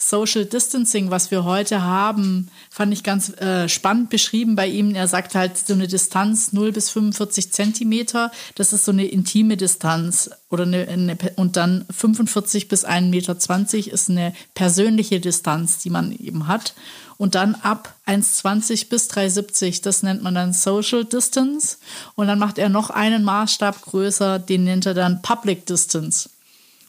Social 0.00 0.44
Distancing, 0.44 1.10
was 1.10 1.32
wir 1.32 1.42
heute 1.42 1.82
haben, 1.82 2.48
fand 2.70 2.92
ich 2.92 3.02
ganz 3.02 3.30
äh, 3.40 3.68
spannend 3.68 4.10
beschrieben 4.10 4.54
bei 4.54 4.68
ihm. 4.68 4.94
Er 4.94 5.08
sagt 5.08 5.34
halt 5.34 5.58
so 5.58 5.74
eine 5.74 5.88
Distanz 5.88 6.52
0 6.52 6.70
bis 6.70 6.90
45 6.90 7.52
Zentimeter, 7.52 8.30
das 8.54 8.72
ist 8.72 8.84
so 8.84 8.92
eine 8.92 9.06
intime 9.06 9.56
Distanz. 9.56 10.30
Oder 10.50 10.62
eine, 10.62 10.86
eine, 10.86 11.18
und 11.34 11.56
dann 11.56 11.84
45 11.90 12.68
bis 12.68 12.86
1,20 12.86 13.02
Meter 13.10 13.92
ist 13.92 14.08
eine 14.08 14.32
persönliche 14.54 15.18
Distanz, 15.18 15.80
die 15.80 15.90
man 15.90 16.12
eben 16.12 16.46
hat. 16.46 16.74
Und 17.16 17.34
dann 17.34 17.56
ab 17.56 17.96
1,20 18.06 18.88
bis 18.88 19.10
3,70, 19.10 19.82
das 19.82 20.04
nennt 20.04 20.22
man 20.22 20.36
dann 20.36 20.52
Social 20.52 21.04
Distance. 21.04 21.78
Und 22.14 22.28
dann 22.28 22.38
macht 22.38 22.58
er 22.58 22.68
noch 22.68 22.90
einen 22.90 23.24
Maßstab 23.24 23.82
größer, 23.82 24.38
den 24.38 24.62
nennt 24.62 24.86
er 24.86 24.94
dann 24.94 25.22
Public 25.22 25.66
Distance. 25.66 26.30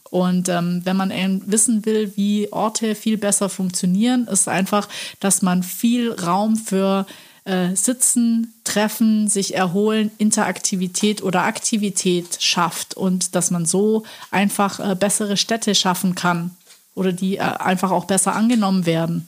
Und 0.09 0.49
ähm, 0.49 0.81
wenn 0.85 0.97
man 0.97 1.11
wissen 1.45 1.85
will, 1.85 2.13
wie 2.15 2.51
Orte 2.51 2.95
viel 2.95 3.17
besser 3.17 3.49
funktionieren, 3.49 4.27
ist 4.27 4.47
einfach, 4.47 4.87
dass 5.19 5.41
man 5.41 5.61
viel 5.61 6.11
Raum 6.11 6.55
für 6.55 7.05
äh, 7.45 7.75
Sitzen, 7.75 8.53
Treffen, 8.63 9.27
sich 9.27 9.55
erholen, 9.55 10.11
Interaktivität 10.17 11.23
oder 11.23 11.43
Aktivität 11.43 12.37
schafft 12.39 12.95
und 12.95 13.35
dass 13.35 13.51
man 13.51 13.65
so 13.65 14.03
einfach 14.31 14.79
äh, 14.79 14.95
bessere 14.95 15.37
Städte 15.37 15.75
schaffen 15.75 16.15
kann 16.15 16.51
oder 16.95 17.11
die 17.11 17.37
äh, 17.37 17.41
einfach 17.41 17.91
auch 17.91 18.05
besser 18.05 18.35
angenommen 18.35 18.85
werden. 18.85 19.27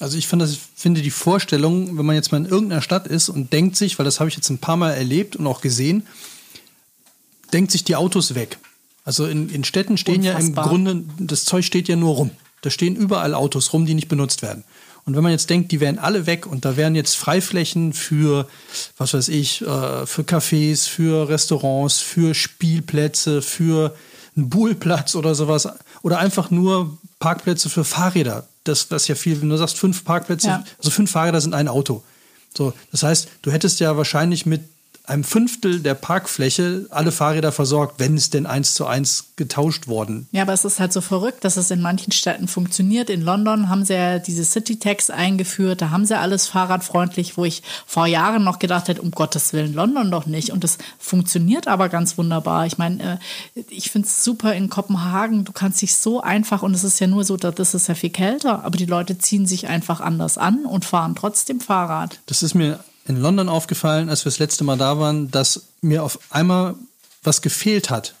Also 0.00 0.16
ich 0.16 0.26
finde, 0.26 0.46
ich 0.46 0.60
finde 0.76 1.02
die 1.02 1.10
Vorstellung, 1.10 1.98
wenn 1.98 2.06
man 2.06 2.16
jetzt 2.16 2.32
mal 2.32 2.38
in 2.38 2.46
irgendeiner 2.46 2.82
Stadt 2.82 3.06
ist 3.06 3.28
und 3.28 3.52
denkt 3.52 3.76
sich, 3.76 3.98
weil 3.98 4.04
das 4.04 4.20
habe 4.20 4.30
ich 4.30 4.36
jetzt 4.36 4.48
ein 4.48 4.58
paar 4.58 4.76
Mal 4.76 4.92
erlebt 4.92 5.36
und 5.36 5.46
auch 5.46 5.60
gesehen, 5.60 6.06
denkt 7.52 7.70
sich 7.72 7.84
die 7.84 7.96
Autos 7.96 8.34
weg. 8.34 8.58
Also 9.04 9.26
in, 9.26 9.48
in 9.48 9.64
Städten 9.64 9.96
stehen 9.96 10.20
Unfassbar. 10.26 10.40
ja 10.40 10.46
im 10.46 10.54
Grunde, 10.54 11.04
das 11.18 11.44
Zeug 11.44 11.64
steht 11.64 11.88
ja 11.88 11.96
nur 11.96 12.14
rum. 12.14 12.30
Da 12.62 12.70
stehen 12.70 12.96
überall 12.96 13.34
Autos 13.34 13.72
rum, 13.72 13.86
die 13.86 13.94
nicht 13.94 14.08
benutzt 14.08 14.42
werden. 14.42 14.64
Und 15.04 15.16
wenn 15.16 15.22
man 15.22 15.32
jetzt 15.32 15.48
denkt, 15.48 15.72
die 15.72 15.80
wären 15.80 15.98
alle 15.98 16.26
weg 16.26 16.46
und 16.46 16.64
da 16.64 16.76
wären 16.76 16.94
jetzt 16.94 17.16
Freiflächen 17.16 17.92
für, 17.92 18.46
was 18.98 19.14
weiß 19.14 19.28
ich, 19.28 19.62
äh, 19.62 20.06
für 20.06 20.22
Cafés, 20.22 20.88
für 20.88 21.28
Restaurants, 21.28 21.98
für 22.00 22.34
Spielplätze, 22.34 23.40
für 23.40 23.96
einen 24.36 24.50
Buhlplatz 24.50 25.14
oder 25.14 25.34
sowas 25.34 25.68
oder 26.02 26.18
einfach 26.18 26.50
nur 26.50 26.98
Parkplätze 27.18 27.70
für 27.70 27.84
Fahrräder. 27.84 28.46
Das, 28.64 28.88
das 28.88 29.02
ist 29.02 29.08
ja 29.08 29.14
viel, 29.14 29.40
wenn 29.40 29.48
du 29.48 29.56
sagst 29.56 29.78
fünf 29.78 30.04
Parkplätze, 30.04 30.48
ja. 30.48 30.64
also 30.78 30.90
fünf 30.90 31.10
Fahrräder 31.10 31.40
sind 31.40 31.54
ein 31.54 31.68
Auto. 31.68 32.04
So, 32.56 32.72
das 32.90 33.02
heißt, 33.02 33.28
du 33.42 33.50
hättest 33.50 33.80
ja 33.80 33.96
wahrscheinlich 33.96 34.44
mit 34.44 34.62
einem 35.10 35.24
Fünftel 35.24 35.80
der 35.80 35.94
Parkfläche 35.94 36.86
alle 36.90 37.10
Fahrräder 37.10 37.52
versorgt, 37.52 37.94
wenn 37.98 38.16
es 38.16 38.30
denn 38.30 38.46
eins 38.46 38.74
zu 38.74 38.86
eins 38.86 39.32
getauscht 39.36 39.88
worden. 39.88 40.28
Ja, 40.30 40.42
aber 40.42 40.52
es 40.52 40.64
ist 40.64 40.78
halt 40.78 40.92
so 40.92 41.00
verrückt, 41.00 41.44
dass 41.44 41.56
es 41.56 41.70
in 41.70 41.80
manchen 41.80 42.12
Städten 42.12 42.46
funktioniert. 42.46 43.10
In 43.10 43.20
London 43.20 43.68
haben 43.68 43.84
sie 43.84 43.94
ja 43.94 44.18
diese 44.18 44.44
City 44.44 44.78
Tax 44.78 45.10
eingeführt, 45.10 45.82
da 45.82 45.90
haben 45.90 46.06
sie 46.06 46.16
alles 46.16 46.46
fahrradfreundlich, 46.46 47.36
wo 47.36 47.44
ich 47.44 47.62
vor 47.86 48.06
Jahren 48.06 48.44
noch 48.44 48.60
gedacht 48.60 48.88
hätte, 48.88 49.02
um 49.02 49.10
Gottes 49.10 49.52
Willen, 49.52 49.74
London 49.74 50.10
doch 50.10 50.26
nicht. 50.26 50.50
Und 50.50 50.62
das 50.62 50.78
funktioniert 50.98 51.66
aber 51.66 51.88
ganz 51.88 52.16
wunderbar. 52.16 52.66
Ich 52.66 52.78
meine, 52.78 53.18
äh, 53.54 53.62
ich 53.68 53.90
finde 53.90 54.06
es 54.06 54.22
super 54.22 54.54
in 54.54 54.70
Kopenhagen, 54.70 55.44
du 55.44 55.52
kannst 55.52 55.82
dich 55.82 55.96
so 55.96 56.20
einfach, 56.20 56.62
und 56.62 56.72
es 56.72 56.84
ist 56.84 57.00
ja 57.00 57.08
nur 57.08 57.24
so, 57.24 57.36
das 57.36 57.74
ist 57.74 57.88
ja 57.88 57.94
viel 57.94 58.10
kälter, 58.10 58.64
aber 58.64 58.76
die 58.76 58.86
Leute 58.86 59.18
ziehen 59.18 59.46
sich 59.46 59.66
einfach 59.66 60.00
anders 60.00 60.38
an 60.38 60.64
und 60.64 60.84
fahren 60.84 61.16
trotzdem 61.16 61.60
Fahrrad. 61.60 62.20
Das 62.26 62.44
ist 62.44 62.54
mir 62.54 62.78
in 63.10 63.20
London 63.20 63.48
aufgefallen, 63.48 64.08
als 64.08 64.24
wir 64.24 64.30
das 64.30 64.38
letzte 64.38 64.64
Mal 64.64 64.78
da 64.78 64.98
waren, 64.98 65.30
dass 65.30 65.66
mir 65.82 66.04
auf 66.04 66.18
einmal 66.30 66.76
was 67.22 67.42
gefehlt 67.42 67.90
hat 67.90 68.14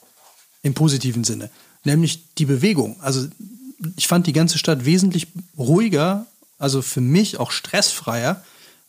im 0.62 0.74
positiven 0.74 1.24
Sinne, 1.24 1.48
nämlich 1.84 2.34
die 2.36 2.44
Bewegung. 2.44 3.00
Also 3.00 3.28
ich 3.96 4.08
fand 4.08 4.26
die 4.26 4.32
ganze 4.32 4.58
Stadt 4.58 4.84
wesentlich 4.84 5.28
ruhiger, 5.56 6.26
also 6.58 6.82
für 6.82 7.00
mich 7.00 7.38
auch 7.38 7.52
stressfreier, 7.52 8.44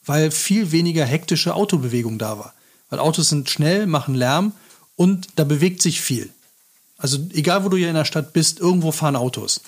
weil 0.05 0.31
viel 0.31 0.71
weniger 0.71 1.05
hektische 1.05 1.53
Autobewegung 1.53 2.17
da 2.17 2.39
war. 2.39 2.53
Weil 2.89 2.99
Autos 2.99 3.29
sind 3.29 3.49
schnell, 3.49 3.85
machen 3.85 4.15
Lärm 4.15 4.53
und 4.95 5.29
da 5.35 5.43
bewegt 5.43 5.81
sich 5.81 6.01
viel. 6.01 6.29
Also 6.97 7.19
egal, 7.31 7.63
wo 7.63 7.69
du 7.69 7.77
hier 7.77 7.89
in 7.89 7.95
der 7.95 8.05
Stadt 8.05 8.33
bist, 8.33 8.59
irgendwo 8.59 8.91
fahren 8.91 9.15
Autos. 9.15 9.61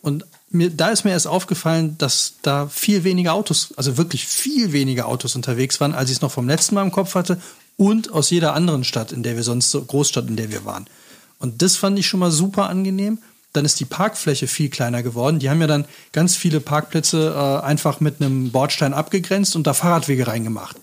Und 0.00 0.24
mir, 0.50 0.70
da 0.70 0.88
ist 0.88 1.04
mir 1.04 1.10
erst 1.10 1.26
aufgefallen, 1.26 1.96
dass 1.98 2.34
da 2.42 2.68
viel 2.68 3.04
weniger 3.04 3.34
Autos, 3.34 3.74
also 3.76 3.96
wirklich 3.96 4.26
viel 4.26 4.72
weniger 4.72 5.06
Autos 5.06 5.36
unterwegs 5.36 5.80
waren, 5.80 5.94
als 5.94 6.10
ich 6.10 6.16
es 6.16 6.22
noch 6.22 6.32
vom 6.32 6.48
letzten 6.48 6.74
Mal 6.74 6.82
im 6.82 6.92
Kopf 6.92 7.14
hatte 7.14 7.40
und 7.76 8.12
aus 8.12 8.30
jeder 8.30 8.54
anderen 8.54 8.84
Stadt, 8.84 9.12
in 9.12 9.22
der 9.22 9.36
wir 9.36 9.42
sonst, 9.42 9.70
so 9.70 9.82
Großstadt, 9.82 10.28
in 10.28 10.36
der 10.36 10.50
wir 10.50 10.64
waren. 10.64 10.86
Und 11.38 11.62
das 11.62 11.76
fand 11.76 11.98
ich 11.98 12.06
schon 12.06 12.20
mal 12.20 12.30
super 12.30 12.68
angenehm. 12.68 13.18
Dann 13.52 13.64
ist 13.64 13.80
die 13.80 13.84
Parkfläche 13.84 14.46
viel 14.46 14.68
kleiner 14.68 15.02
geworden. 15.02 15.38
Die 15.38 15.48
haben 15.48 15.60
ja 15.60 15.66
dann 15.66 15.86
ganz 16.12 16.36
viele 16.36 16.60
Parkplätze 16.60 17.34
äh, 17.34 17.64
einfach 17.64 18.00
mit 18.00 18.20
einem 18.20 18.50
Bordstein 18.50 18.92
abgegrenzt 18.92 19.56
und 19.56 19.66
da 19.66 19.74
Fahrradwege 19.74 20.26
reingemacht. 20.26 20.76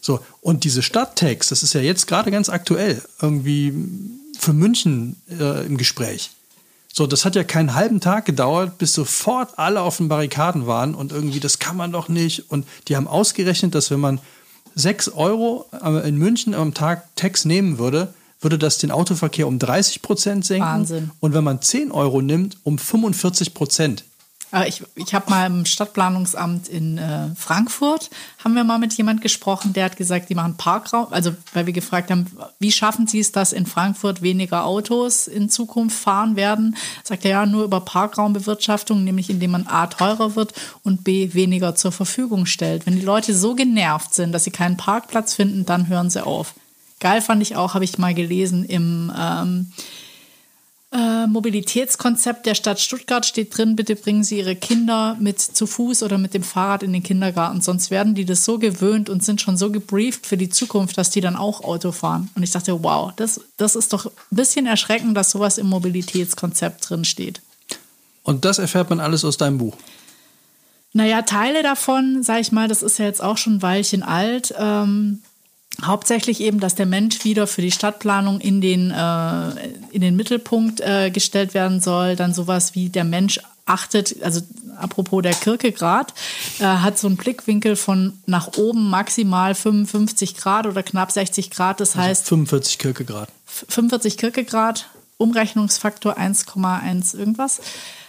So, 0.00 0.20
und 0.40 0.64
diese 0.64 0.82
Stadttags, 0.82 1.48
das 1.48 1.62
ist 1.62 1.74
ja 1.74 1.80
jetzt 1.80 2.06
gerade 2.06 2.30
ganz 2.30 2.48
aktuell, 2.48 3.02
irgendwie 3.20 3.74
für 4.38 4.52
München 4.52 5.16
äh, 5.28 5.66
im 5.66 5.76
Gespräch. 5.76 6.30
So, 6.92 7.06
das 7.06 7.24
hat 7.24 7.36
ja 7.36 7.44
keinen 7.44 7.74
halben 7.74 8.00
Tag 8.00 8.24
gedauert, 8.24 8.78
bis 8.78 8.94
sofort 8.94 9.58
alle 9.58 9.82
auf 9.82 9.98
den 9.98 10.08
Barrikaden 10.08 10.66
waren 10.66 10.94
und 10.94 11.12
irgendwie, 11.12 11.40
das 11.40 11.58
kann 11.58 11.76
man 11.76 11.92
doch 11.92 12.08
nicht. 12.08 12.50
Und 12.50 12.66
die 12.88 12.96
haben 12.96 13.06
ausgerechnet, 13.06 13.74
dass 13.74 13.90
wenn 13.90 14.00
man 14.00 14.20
6 14.74 15.10
Euro 15.10 15.66
äh, 15.72 16.08
in 16.08 16.16
München 16.16 16.54
am 16.54 16.74
Tag 16.74 17.04
Tax 17.16 17.44
nehmen 17.44 17.78
würde, 17.78 18.14
würde 18.40 18.58
das 18.58 18.78
den 18.78 18.90
Autoverkehr 18.90 19.46
um 19.46 19.58
30 19.58 20.02
Prozent 20.02 20.44
senken. 20.44 20.66
Wahnsinn. 20.66 21.10
Und 21.20 21.34
wenn 21.34 21.44
man 21.44 21.60
10 21.60 21.90
Euro 21.90 22.22
nimmt, 22.22 22.56
um 22.62 22.78
45 22.78 23.54
Prozent. 23.54 24.04
Ich, 24.66 24.82
ich 24.94 25.14
habe 25.14 25.28
mal 25.28 25.46
im 25.46 25.66
Stadtplanungsamt 25.66 26.68
in 26.68 26.96
äh, 26.96 27.28
Frankfurt, 27.36 28.08
haben 28.42 28.54
wir 28.54 28.64
mal 28.64 28.78
mit 28.78 28.94
jemand 28.94 29.20
gesprochen, 29.20 29.74
der 29.74 29.84
hat 29.84 29.98
gesagt, 29.98 30.30
die 30.30 30.34
machen 30.34 30.56
Parkraum, 30.56 31.08
also 31.10 31.34
weil 31.52 31.66
wir 31.66 31.74
gefragt 31.74 32.10
haben, 32.10 32.26
wie 32.58 32.72
schaffen 32.72 33.06
sie 33.06 33.18
es, 33.18 33.30
dass 33.30 33.52
in 33.52 33.66
Frankfurt 33.66 34.22
weniger 34.22 34.64
Autos 34.64 35.26
in 35.26 35.50
Zukunft 35.50 35.98
fahren 35.98 36.34
werden? 36.36 36.76
Sagt 37.04 37.26
er 37.26 37.30
ja, 37.30 37.46
nur 37.46 37.64
über 37.64 37.82
Parkraumbewirtschaftung, 37.82 39.04
nämlich 39.04 39.28
indem 39.28 39.50
man 39.50 39.66
A 39.66 39.86
teurer 39.86 40.34
wird 40.34 40.54
und 40.82 41.04
B 41.04 41.34
weniger 41.34 41.74
zur 41.74 41.92
Verfügung 41.92 42.46
stellt. 42.46 42.86
Wenn 42.86 42.96
die 42.96 43.04
Leute 43.04 43.34
so 43.34 43.54
genervt 43.54 44.14
sind, 44.14 44.32
dass 44.32 44.44
sie 44.44 44.50
keinen 44.50 44.78
Parkplatz 44.78 45.34
finden, 45.34 45.66
dann 45.66 45.88
hören 45.88 46.08
sie 46.08 46.24
auf. 46.24 46.54
Geil 47.00 47.20
fand 47.20 47.42
ich 47.42 47.56
auch, 47.56 47.74
habe 47.74 47.84
ich 47.84 47.98
mal 47.98 48.14
gelesen 48.14 48.64
im... 48.64 49.12
Ähm, 49.14 49.72
äh, 50.90 51.26
Mobilitätskonzept 51.26 52.46
der 52.46 52.54
Stadt 52.54 52.80
Stuttgart 52.80 53.26
steht 53.26 53.56
drin, 53.56 53.76
bitte 53.76 53.94
bringen 53.94 54.24
Sie 54.24 54.38
Ihre 54.38 54.56
Kinder 54.56 55.16
mit 55.20 55.38
zu 55.40 55.66
Fuß 55.66 56.02
oder 56.02 56.16
mit 56.16 56.32
dem 56.32 56.42
Fahrrad 56.42 56.82
in 56.82 56.92
den 56.92 57.02
Kindergarten, 57.02 57.60
sonst 57.60 57.90
werden 57.90 58.14
die 58.14 58.24
das 58.24 58.44
so 58.44 58.58
gewöhnt 58.58 59.10
und 59.10 59.22
sind 59.22 59.40
schon 59.40 59.58
so 59.58 59.70
gebrieft 59.70 60.26
für 60.26 60.38
die 60.38 60.48
Zukunft, 60.48 60.96
dass 60.96 61.10
die 61.10 61.20
dann 61.20 61.36
auch 61.36 61.62
Auto 61.62 61.92
fahren. 61.92 62.30
Und 62.34 62.42
ich 62.42 62.52
dachte, 62.52 62.82
wow, 62.82 63.12
das, 63.16 63.40
das 63.58 63.76
ist 63.76 63.92
doch 63.92 64.06
ein 64.06 64.12
bisschen 64.30 64.66
erschreckend, 64.66 65.16
dass 65.16 65.30
sowas 65.30 65.58
im 65.58 65.66
Mobilitätskonzept 65.66 66.88
drin 66.88 67.04
steht. 67.04 67.42
Und 68.22 68.44
das 68.44 68.58
erfährt 68.58 68.88
man 68.88 69.00
alles 69.00 69.24
aus 69.24 69.36
deinem 69.36 69.58
Buch? 69.58 69.76
Naja, 70.94 71.22
Teile 71.22 71.62
davon, 71.62 72.22
sage 72.22 72.40
ich 72.40 72.50
mal, 72.50 72.66
das 72.66 72.82
ist 72.82 72.98
ja 72.98 73.04
jetzt 73.04 73.22
auch 73.22 73.36
schon 73.36 73.56
ein 73.56 73.62
Weilchen 73.62 74.02
alt. 74.02 74.54
Ähm, 74.58 75.22
Hauptsächlich 75.82 76.40
eben, 76.40 76.58
dass 76.58 76.74
der 76.74 76.86
Mensch 76.86 77.24
wieder 77.24 77.46
für 77.46 77.62
die 77.62 77.70
Stadtplanung 77.70 78.40
in 78.40 78.60
den, 78.60 78.90
äh, 78.90 79.50
in 79.92 80.00
den 80.00 80.16
Mittelpunkt 80.16 80.80
äh, 80.80 81.10
gestellt 81.10 81.54
werden 81.54 81.80
soll. 81.80 82.16
Dann 82.16 82.34
sowas 82.34 82.74
wie 82.74 82.88
der 82.88 83.04
Mensch 83.04 83.38
achtet, 83.64 84.20
also 84.22 84.40
apropos 84.76 85.22
der 85.22 85.34
Kirkegrad, 85.34 86.14
äh, 86.58 86.64
hat 86.64 86.98
so 86.98 87.06
einen 87.06 87.16
Blickwinkel 87.16 87.76
von 87.76 88.14
nach 88.26 88.56
oben 88.56 88.90
maximal 88.90 89.54
55 89.54 90.36
Grad 90.36 90.66
oder 90.66 90.82
knapp 90.82 91.12
60 91.12 91.50
Grad. 91.50 91.80
Das 91.80 91.90
also 91.90 92.08
heißt. 92.08 92.26
45 92.26 92.78
Kirkegrad. 92.78 93.28
45 93.46 94.18
Kirkegrad, 94.18 94.88
Umrechnungsfaktor 95.16 96.18
1,1 96.18 97.16
irgendwas. 97.16 97.60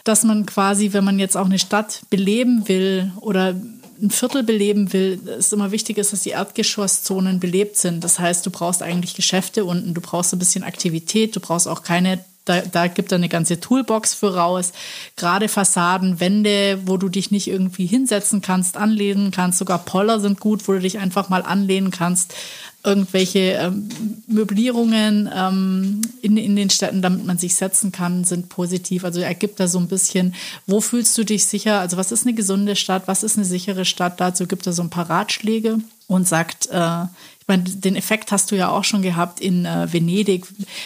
Dass 0.04 0.24
man 0.24 0.45
quasi, 0.48 0.93
wenn 0.93 1.04
man 1.04 1.19
jetzt 1.19 1.38
auch 1.38 1.45
eine 1.45 1.60
Stadt 1.60 2.02
beleben 2.10 2.67
will 2.67 3.12
oder 3.17 3.56
ein 4.02 4.12
Viertel 4.12 4.44
beleben 4.44 4.94
will, 4.94 5.20
ist 5.38 5.54
immer 5.54 5.72
wichtig 5.72 5.98
ist, 5.98 6.14
dass 6.14 6.22
die 6.22 6.32
Erdgeschosszonen 6.32 7.40
belebt 7.40 7.78
sind. 7.78 8.04
Das 8.04 8.20
heißt, 8.20 8.46
du 8.46 8.52
brauchst 8.52 8.82
eigentlich 8.82 9.16
Geschäfte 9.16 9.66
unten, 9.66 9.94
du 9.94 10.02
brauchst 10.02 10.34
ein 10.34 10.40
bisschen 10.40 10.64
Aktivität, 10.64 11.36
du 11.36 11.40
brauchst 11.40 11.68
auch 11.68 11.84
keine 11.84 12.24
da, 12.46 12.62
da 12.62 12.88
gibt 12.88 13.12
er 13.12 13.18
eine 13.18 13.30
ganze 13.30 13.60
Toolbox 13.60 14.16
für 14.16 14.36
raus. 14.36 14.72
Gerade 15.16 15.48
Fassaden, 15.48 16.20
Wände, 16.20 16.80
wo 16.86 16.98
du 16.98 17.08
dich 17.08 17.30
nicht 17.30 17.48
irgendwie 17.48 17.86
hinsetzen 17.86 18.42
kannst, 18.42 18.76
anlehnen 18.76 19.30
kannst. 19.30 19.60
Sogar 19.60 19.86
Poller 19.86 20.20
sind 20.20 20.40
gut, 20.40 20.68
wo 20.68 20.72
du 20.72 20.80
dich 20.80 20.98
einfach 20.98 21.30
mal 21.30 21.44
anlehnen 21.44 21.92
kannst. 21.92 22.34
Irgendwelche 22.84 23.39
ähm, 23.39 23.89
Möblierungen 24.28 25.30
ähm, 25.34 26.02
in, 26.22 26.38
in 26.38 26.56
den 26.56 26.70
Städten, 26.70 27.02
damit 27.02 27.26
man 27.26 27.38
sich 27.38 27.56
setzen 27.56 27.92
kann, 27.92 28.24
sind 28.24 28.50
positiv. 28.50 29.04
Also 29.04 29.20
er 29.20 29.36
gibt 29.36 29.60
da 29.60 29.68
so 29.68 29.80
ein 29.80 29.88
bisschen, 29.88 30.34
wo 30.65 30.80
fühlst 30.80 31.18
du 31.18 31.24
dich 31.24 31.46
sicher? 31.46 31.80
Also 31.80 31.98
was 31.98 32.12
ist 32.12 32.26
eine 32.26 32.36
gesunde 32.36 32.76
Stadt? 32.76 33.04
Was 33.08 33.24
ist 33.24 33.38
eine 33.38 33.46
sichere 33.46 33.86
Stadt? 33.86 34.20
Dazu 34.22 34.48
gibt 34.48 34.65
er 34.65 34.74
so 34.74 34.82
ein 34.82 34.89
paar 34.89 35.10
Ratschläge 35.10 35.80
und 36.08 36.28
sagt, 36.28 36.68
äh, 36.72 37.06
meine, 37.50 37.63
den 37.63 37.98
Effekt 37.98 38.32
hast 38.32 38.52
du 38.52 38.56
ja 38.56 38.70
auch 38.70 38.86
schon 38.86 39.02
gehabt 39.02 39.42
in 39.42 39.65
äh, 39.65 39.92
Venedig. 39.92 40.46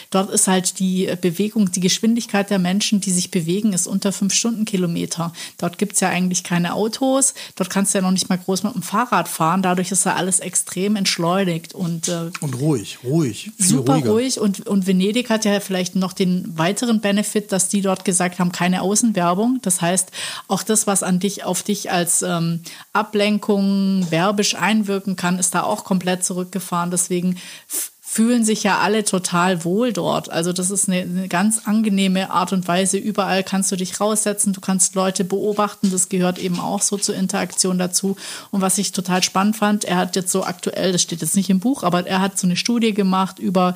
Dort 0.09 0.31
ist 0.31 0.47
halt 0.47 0.79
die 0.79 1.13
Bewegung, 1.21 1.71
die 1.71 1.81
Geschwindigkeit 1.81 2.49
der 2.49 2.57
Menschen, 2.57 3.01
die 3.01 3.11
sich 3.11 3.29
bewegen, 3.29 3.73
ist 3.73 3.85
unter 3.85 4.11
fünf 4.11 4.33
Stundenkilometer. 4.33 5.33
Dort 5.57 5.77
gibt 5.77 5.93
es 5.93 5.99
ja 5.99 6.09
eigentlich 6.09 6.43
keine 6.43 6.73
Autos. 6.73 7.35
Dort 7.55 7.69
kannst 7.69 7.93
du 7.93 7.99
ja 7.99 8.01
noch 8.01 8.11
nicht 8.11 8.29
mal 8.29 8.37
groß 8.37 8.63
mit 8.63 8.73
dem 8.73 8.81
Fahrrad 8.81 9.27
fahren. 9.27 9.61
Dadurch 9.61 9.91
ist 9.91 10.05
ja 10.05 10.15
alles 10.15 10.39
extrem 10.39 10.95
entschleunigt 10.95 11.75
und, 11.83 12.07
äh, 12.07 12.29
und 12.41 12.59
ruhig, 12.59 12.99
ruhig. 13.03 13.51
super 13.57 13.95
ruhiger. 13.95 14.11
ruhig. 14.11 14.39
Und, 14.39 14.67
und 14.67 14.87
Venedig 14.87 15.29
hat 15.29 15.45
ja 15.45 15.59
vielleicht 15.59 15.95
noch 15.95 16.13
den 16.13 16.57
weiteren 16.57 17.01
Benefit, 17.01 17.51
dass 17.51 17.67
die 17.67 17.81
dort 17.81 18.05
gesagt 18.05 18.39
haben, 18.39 18.51
keine 18.51 18.81
Außenwerbung. 18.81 19.59
Das 19.61 19.81
heißt, 19.81 20.11
auch 20.47 20.63
das, 20.63 20.87
was 20.87 21.03
an 21.03 21.19
dich, 21.19 21.43
auf 21.43 21.63
dich 21.63 21.91
als 21.91 22.21
ähm, 22.21 22.61
Ablenkung 22.93 24.05
werbisch 24.11 24.55
einwirken 24.55 25.15
kann, 25.15 25.39
ist 25.39 25.55
da 25.55 25.63
auch 25.63 25.83
komplett 25.83 26.23
zurück 26.23 26.43
zurückgefahren. 26.43 26.91
Deswegen 26.91 27.37
fühlen 28.13 28.45
sich 28.45 28.61
ja 28.61 28.77
alle 28.77 29.03
total 29.03 29.63
wohl 29.63 29.91
dort. 29.91 30.29
Also 30.29 30.53
das 30.53 30.69
ist 30.69 30.87
eine, 30.87 31.01
eine, 31.01 31.27
ganz 31.27 31.61
angenehme 31.65 32.29
Art 32.29 32.53
und 32.53 32.67
Weise. 32.67 32.99
Überall 32.99 33.43
kannst 33.43 33.71
du 33.71 33.75
dich 33.75 33.99
raussetzen, 33.99 34.53
du 34.53 34.61
kannst 34.61 34.93
Leute 34.93 35.23
beobachten. 35.23 35.89
Das 35.89 36.09
gehört 36.09 36.37
eben 36.37 36.59
auch 36.59 36.83
so 36.83 36.97
zur 36.97 37.15
Interaktion 37.15 37.79
dazu. 37.79 38.15
Und 38.51 38.61
was 38.61 38.77
ich 38.77 38.91
total 38.91 39.23
spannend 39.23 39.55
fand, 39.55 39.83
er 39.83 39.97
hat 39.97 40.15
jetzt 40.15 40.31
so 40.31 40.43
aktuell, 40.43 40.91
das 40.91 41.01
steht 41.01 41.21
jetzt 41.21 41.35
nicht 41.35 41.49
im 41.49 41.59
Buch, 41.59 41.81
aber 41.81 42.05
er 42.05 42.21
hat 42.21 42.37
so 42.37 42.45
eine 42.45 42.55
Studie 42.55 42.93
gemacht 42.93 43.39
über 43.39 43.73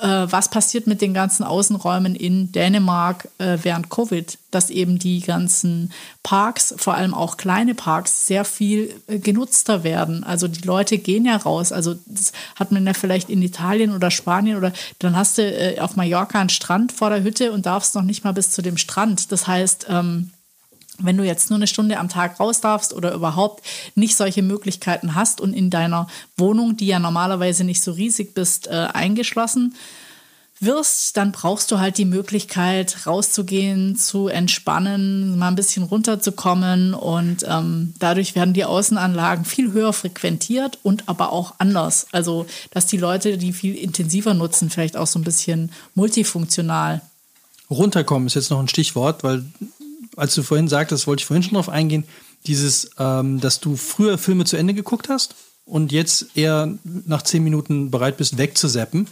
was 0.00 0.48
passiert 0.48 0.86
mit 0.86 1.00
den 1.00 1.14
ganzen 1.14 1.44
Außenräumen 1.44 2.14
in 2.14 2.50
Dänemark 2.52 3.28
äh, 3.38 3.58
während 3.62 3.90
Covid, 3.90 4.38
dass 4.50 4.70
eben 4.70 4.98
die 4.98 5.20
ganzen 5.20 5.92
Parks, 6.22 6.74
vor 6.76 6.94
allem 6.94 7.14
auch 7.14 7.36
kleine 7.36 7.74
Parks, 7.74 8.26
sehr 8.26 8.44
viel 8.44 8.94
äh, 9.06 9.18
genutzter 9.18 9.84
werden. 9.84 10.24
Also 10.24 10.48
die 10.48 10.62
Leute 10.62 10.98
gehen 10.98 11.24
ja 11.24 11.36
raus. 11.36 11.72
Also 11.72 11.94
das 12.06 12.32
hat 12.56 12.72
man 12.72 12.86
ja 12.86 12.94
vielleicht 12.94 13.30
in 13.30 13.42
Italien 13.42 13.94
oder 13.94 14.10
Spanien 14.10 14.56
oder 14.56 14.72
dann 14.98 15.16
hast 15.16 15.38
du 15.38 15.42
äh, 15.42 15.78
auf 15.80 15.96
Mallorca 15.96 16.40
einen 16.40 16.48
Strand 16.48 16.92
vor 16.92 17.10
der 17.10 17.22
Hütte 17.22 17.52
und 17.52 17.66
darfst 17.66 17.94
noch 17.94 18.02
nicht 18.02 18.24
mal 18.24 18.32
bis 18.32 18.50
zu 18.50 18.62
dem 18.62 18.76
Strand. 18.76 19.30
Das 19.32 19.46
heißt, 19.46 19.86
ähm, 19.88 20.30
wenn 21.02 21.16
du 21.16 21.24
jetzt 21.24 21.50
nur 21.50 21.58
eine 21.58 21.66
Stunde 21.66 21.98
am 21.98 22.08
Tag 22.08 22.40
raus 22.40 22.60
darfst 22.60 22.94
oder 22.94 23.12
überhaupt 23.12 23.62
nicht 23.94 24.16
solche 24.16 24.42
Möglichkeiten 24.42 25.14
hast 25.14 25.40
und 25.40 25.52
in 25.52 25.70
deiner 25.70 26.06
Wohnung, 26.36 26.76
die 26.76 26.86
ja 26.86 26.98
normalerweise 26.98 27.64
nicht 27.64 27.82
so 27.82 27.92
riesig 27.92 28.34
bist, 28.34 28.66
äh, 28.66 28.88
eingeschlossen 28.92 29.74
wirst, 30.62 31.16
dann 31.16 31.32
brauchst 31.32 31.72
du 31.72 31.80
halt 31.80 31.98
die 31.98 32.04
Möglichkeit, 32.04 33.06
rauszugehen, 33.06 33.96
zu 33.96 34.28
entspannen, 34.28 35.36
mal 35.36 35.48
ein 35.48 35.56
bisschen 35.56 35.82
runterzukommen 35.82 36.94
und 36.94 37.44
ähm, 37.48 37.94
dadurch 37.98 38.36
werden 38.36 38.54
die 38.54 38.64
Außenanlagen 38.64 39.44
viel 39.44 39.72
höher 39.72 39.92
frequentiert 39.92 40.78
und 40.84 41.08
aber 41.08 41.32
auch 41.32 41.54
anders. 41.58 42.06
Also, 42.12 42.46
dass 42.70 42.86
die 42.86 42.96
Leute 42.96 43.38
die 43.38 43.52
viel 43.52 43.74
intensiver 43.74 44.34
nutzen, 44.34 44.70
vielleicht 44.70 44.96
auch 44.96 45.08
so 45.08 45.18
ein 45.18 45.24
bisschen 45.24 45.72
multifunktional. 45.94 47.00
Runterkommen 47.68 48.26
ist 48.26 48.34
jetzt 48.34 48.50
noch 48.50 48.60
ein 48.60 48.68
Stichwort, 48.68 49.24
weil 49.24 49.44
als 50.16 50.34
du 50.34 50.42
vorhin 50.42 50.68
sagtest, 50.68 51.06
wollte 51.06 51.20
ich 51.20 51.26
vorhin 51.26 51.42
schon 51.42 51.54
drauf 51.54 51.68
eingehen, 51.68 52.04
dieses, 52.46 52.90
ähm, 52.98 53.40
dass 53.40 53.60
du 53.60 53.76
früher 53.76 54.18
Filme 54.18 54.44
zu 54.44 54.56
Ende 54.56 54.74
geguckt 54.74 55.08
hast 55.08 55.34
und 55.64 55.92
jetzt 55.92 56.36
eher 56.36 56.74
nach 56.84 57.22
zehn 57.22 57.44
Minuten 57.44 57.90
bereit 57.90 58.16
bist, 58.16 58.38
wegzuseppen. 58.38 59.06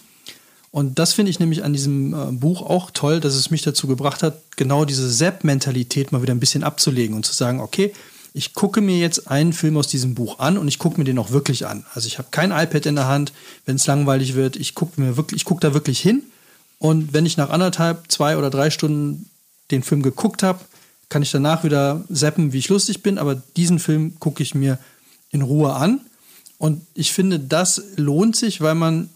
Und 0.73 0.99
das 0.99 1.15
finde 1.15 1.31
ich 1.31 1.41
nämlich 1.41 1.65
an 1.65 1.73
diesem 1.73 2.15
äh, 2.15 2.33
Buch 2.33 2.63
auch 2.63 2.91
toll, 2.93 3.21
dass 3.21 3.35
es 3.35 3.51
mich 3.51 3.63
dazu 3.63 3.87
gebracht 3.87 4.23
hat, 4.23 4.41
genau 4.57 4.85
diese 4.85 5.11
Sepp-Mentalität 5.11 6.13
mal 6.13 6.23
wieder 6.23 6.35
ein 6.35 6.41
bisschen 6.41 6.63
abzulegen 6.63 7.17
und 7.17 7.27
zu 7.27 7.35
sagen, 7.35 7.61
okay, 7.61 7.93
ich 8.33 8.55
gucke 8.55 8.81
mir 8.81 8.97
jetzt 8.99 9.29
einen 9.29 9.53
Film 9.53 9.77
aus 9.77 9.89
diesem 9.89 10.15
Buch 10.15 10.39
an 10.39 10.57
und 10.57 10.69
ich 10.69 10.79
gucke 10.79 10.99
mir 10.99 11.05
den 11.05 11.19
auch 11.19 11.31
wirklich 11.31 11.67
an. 11.67 11.85
Also 11.95 12.07
ich 12.07 12.19
habe 12.19 12.29
kein 12.31 12.53
iPad 12.53 12.87
in 12.87 12.95
der 12.95 13.09
Hand, 13.09 13.33
wenn 13.67 13.77
es 13.77 13.87
langweilig 13.87 14.35
wird, 14.35 14.55
ich 14.55 14.77
gucke 14.77 15.01
mir 15.01 15.17
wirklich, 15.17 15.41
ich 15.41 15.45
gucke 15.45 15.61
da 15.61 15.75
wirklich 15.75 15.99
hin. 15.99 16.23
Und 16.79 17.13
wenn 17.13 17.27
ich 17.27 17.37
nach 17.37 17.51
anderthalb, 17.51 18.11
zwei 18.11 18.37
oder 18.37 18.49
drei 18.49 18.71
Stunden 18.71 19.29
den 19.73 19.83
Film 19.83 20.03
geguckt 20.03 20.45
habe, 20.45 20.61
kann 21.11 21.23
ich 21.23 21.31
danach 21.31 21.65
wieder 21.65 22.03
zappen, 22.11 22.55
wie 22.55 22.59
ich 22.59 22.71
lustig 22.71 23.03
bin, 23.03 23.19
aber 23.19 23.35
diesen 23.57 23.79
Film 23.79 24.19
gucke 24.19 24.43
ich 24.43 24.55
mir 24.55 24.79
in 25.31 25.43
Ruhe 25.43 25.75
an. 25.75 26.01
Und 26.57 26.87
ich 26.95 27.13
finde, 27.13 27.39
das 27.39 27.83
lohnt 27.97 28.37
sich, 28.37 28.61
weil 28.61 28.75
man, 28.75 29.11